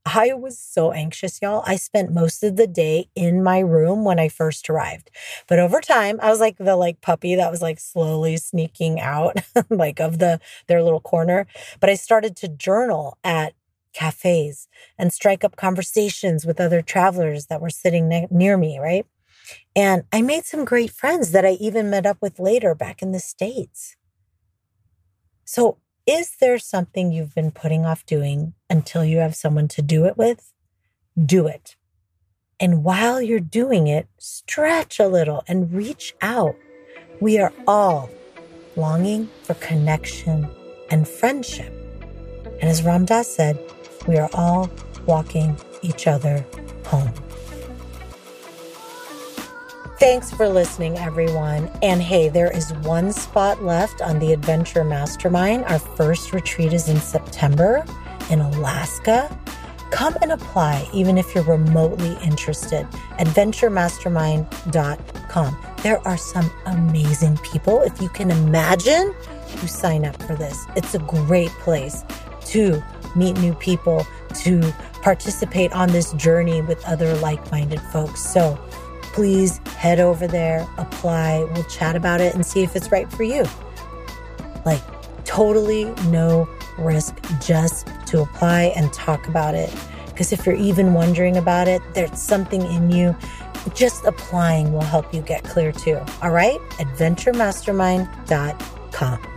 I 0.06 0.34
was 0.34 0.60
so 0.60 0.92
anxious, 0.92 1.40
y'all. 1.42 1.64
I 1.66 1.78
spent 1.78 2.12
most 2.14 2.44
of 2.44 2.58
the 2.58 2.68
day 2.68 3.08
in 3.16 3.42
my 3.42 3.60
room 3.60 4.04
when 4.04 4.20
I 4.20 4.28
first 4.28 4.70
arrived. 4.70 5.10
But 5.48 5.60
over 5.60 5.80
time, 5.80 6.20
I 6.22 6.30
was 6.30 6.42
like 6.42 6.58
the 6.58 6.76
like 6.76 7.00
puppy 7.02 7.36
that 7.36 7.50
was 7.50 7.62
like 7.62 7.80
slowly 7.80 8.36
sneaking 8.38 9.00
out 9.00 9.38
like 9.70 10.02
of 10.02 10.20
the 10.20 10.42
their 10.68 10.84
little 10.84 11.00
corner. 11.00 11.48
But 11.80 11.90
I 11.90 11.96
started 11.96 12.36
to 12.38 12.50
journal 12.50 13.18
at 13.24 13.54
cafes 13.94 14.68
and 14.98 15.14
strike 15.14 15.44
up 15.44 15.56
conversations 15.56 16.46
with 16.46 16.60
other 16.60 16.82
travelers 16.82 17.46
that 17.46 17.62
were 17.62 17.70
sitting 17.70 18.10
ne- 18.10 18.28
near 18.30 18.58
me, 18.58 18.80
right? 18.80 19.06
And 19.76 20.04
I 20.14 20.22
made 20.22 20.46
some 20.46 20.66
great 20.66 20.92
friends 20.92 21.32
that 21.32 21.46
I 21.46 21.52
even 21.54 21.90
met 21.90 22.06
up 22.06 22.18
with 22.22 22.40
later 22.40 22.76
back 22.76 23.02
in 23.02 23.12
the 23.12 23.20
States. 23.20 23.96
So 25.46 25.78
is 26.06 26.36
there 26.40 26.60
something 26.60 27.12
you've 27.12 27.34
been 27.34 27.52
putting 27.52 27.86
off 27.86 28.06
doing 28.06 28.54
until 28.70 29.06
you 29.06 29.20
have 29.20 29.36
someone 29.36 29.68
to 29.70 29.82
do 29.82 30.06
it 30.06 30.18
with? 30.18 30.52
Do 31.18 31.48
it. 31.48 31.76
And 32.60 32.84
while 32.84 33.22
you're 33.22 33.40
doing 33.40 33.88
it, 33.88 34.08
stretch 34.18 35.00
a 35.00 35.08
little 35.08 35.44
and 35.48 35.74
reach 35.74 36.14
out. 36.22 36.56
We 37.20 37.40
are 37.40 37.54
all 37.68 38.10
longing 38.76 39.30
for 39.44 39.54
connection 39.56 40.50
and 40.90 41.08
friendship. 41.08 41.72
And 42.62 42.70
as 42.70 42.84
Ram 42.84 43.06
Dass 43.06 43.34
said, 43.34 43.60
we 44.08 44.18
are 44.18 44.30
all 44.34 44.70
walking 45.06 45.58
each 45.82 46.08
other 46.08 46.46
home. 46.86 47.14
Thanks 50.04 50.30
for 50.30 50.50
listening, 50.50 50.98
everyone. 50.98 51.72
And 51.82 52.02
hey, 52.02 52.28
there 52.28 52.52
is 52.52 52.74
one 52.80 53.14
spot 53.14 53.64
left 53.64 54.02
on 54.02 54.20
the 54.20 54.34
Adventure 54.34 54.84
Mastermind. 54.84 55.64
Our 55.64 55.80
first 55.80 56.34
retreat 56.34 56.74
is 56.74 56.90
in 56.90 56.98
September 56.98 57.86
in 58.30 58.42
Alaska. 58.42 59.34
Come 59.92 60.18
and 60.22 60.34
apply, 60.34 60.90
even 60.92 61.18
if 61.18 61.34
you're 61.34 61.46
remotely 61.46 62.18
interested. 62.22 62.86
AdventureMastermind.com. 63.18 65.58
There 65.84 66.06
are 66.06 66.18
some 66.18 66.52
amazing 66.66 67.38
people, 67.38 67.82
if 67.84 68.02
you 68.02 68.10
can 68.10 68.30
imagine, 68.30 69.16
who 69.56 69.68
sign 69.68 70.04
up 70.04 70.22
for 70.24 70.36
this. 70.36 70.66
It's 70.76 70.94
a 70.96 71.00
great 71.00 71.52
place 71.62 72.04
to 72.48 72.84
meet 73.16 73.38
new 73.38 73.54
people, 73.54 74.06
to 74.42 74.74
participate 75.02 75.72
on 75.72 75.94
this 75.94 76.12
journey 76.14 76.62
with 76.62 76.84
other 76.86 77.16
like 77.20 77.50
minded 77.54 77.80
folks. 77.80 78.20
So, 78.20 78.60
please 79.14 79.60
head 79.78 80.00
over 80.00 80.28
there, 80.28 80.68
apply. 80.78 81.48
We'll 81.54 81.64
chat 81.66 81.96
about 81.96 82.20
it 82.20 82.34
and 82.36 82.46
see 82.46 82.64
if 82.64 82.76
it's 82.76 82.92
right 82.92 83.10
for 83.12 83.24
you. 83.24 83.46
Like, 84.66 84.82
totally 85.24 85.86
no 86.08 86.50
risk 86.78 87.16
just 87.40 87.88
to 88.08 88.22
apply 88.22 88.74
and 88.76 88.92
talk 88.92 89.28
about 89.28 89.54
it. 89.56 89.74
Because 90.08 90.34
if 90.34 90.46
you're 90.46 90.56
even 90.56 90.94
wondering 90.94 91.38
about 91.38 91.68
it, 91.68 91.82
there's 91.94 92.20
something 92.20 92.62
in 92.62 92.92
you. 92.92 93.16
Just 93.74 94.04
applying 94.06 94.74
will 94.74 94.82
help 94.82 95.14
you 95.14 95.22
get 95.22 95.44
clear 95.44 95.72
too. 95.72 96.00
All 96.22 96.32
right? 96.32 96.60
AdventureMastermind.com. 96.78 99.34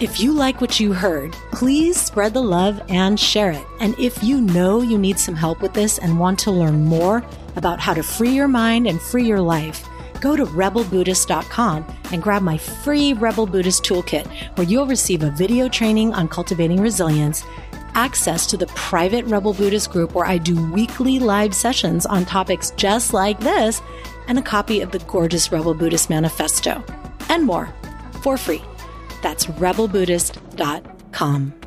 If 0.00 0.18
you 0.18 0.32
like 0.32 0.62
what 0.62 0.80
you 0.80 0.94
heard, 0.94 1.34
please 1.52 2.00
spread 2.00 2.32
the 2.32 2.42
love 2.42 2.80
and 2.88 3.20
share 3.20 3.50
it. 3.50 3.66
And 3.80 3.94
if 3.98 4.22
you 4.22 4.40
know 4.40 4.80
you 4.80 4.96
need 4.96 5.18
some 5.18 5.34
help 5.34 5.60
with 5.60 5.74
this 5.74 5.98
and 5.98 6.18
want 6.18 6.38
to 6.40 6.50
learn 6.50 6.86
more, 6.86 7.22
about 7.56 7.80
how 7.80 7.94
to 7.94 8.02
free 8.02 8.30
your 8.30 8.48
mind 8.48 8.86
and 8.86 9.00
free 9.00 9.24
your 9.24 9.40
life, 9.40 9.86
go 10.20 10.36
to 10.36 10.44
rebelbuddhist.com 10.44 11.84
and 12.12 12.22
grab 12.22 12.42
my 12.42 12.58
free 12.58 13.12
Rebel 13.12 13.46
Buddhist 13.46 13.84
Toolkit, 13.84 14.26
where 14.56 14.66
you'll 14.66 14.86
receive 14.86 15.22
a 15.22 15.30
video 15.30 15.68
training 15.68 16.12
on 16.14 16.28
cultivating 16.28 16.80
resilience, 16.80 17.44
access 17.94 18.46
to 18.46 18.56
the 18.56 18.66
private 18.68 19.24
Rebel 19.26 19.52
Buddhist 19.52 19.90
group 19.90 20.14
where 20.14 20.26
I 20.26 20.38
do 20.38 20.72
weekly 20.72 21.18
live 21.18 21.54
sessions 21.54 22.06
on 22.06 22.24
topics 22.24 22.70
just 22.72 23.12
like 23.12 23.40
this, 23.40 23.82
and 24.28 24.38
a 24.38 24.42
copy 24.42 24.80
of 24.80 24.92
the 24.92 25.00
gorgeous 25.00 25.50
Rebel 25.50 25.74
Buddhist 25.74 26.10
Manifesto, 26.10 26.84
and 27.28 27.44
more 27.44 27.74
for 28.22 28.36
free. 28.36 28.62
That's 29.22 29.46
rebelbuddhist.com. 29.46 31.59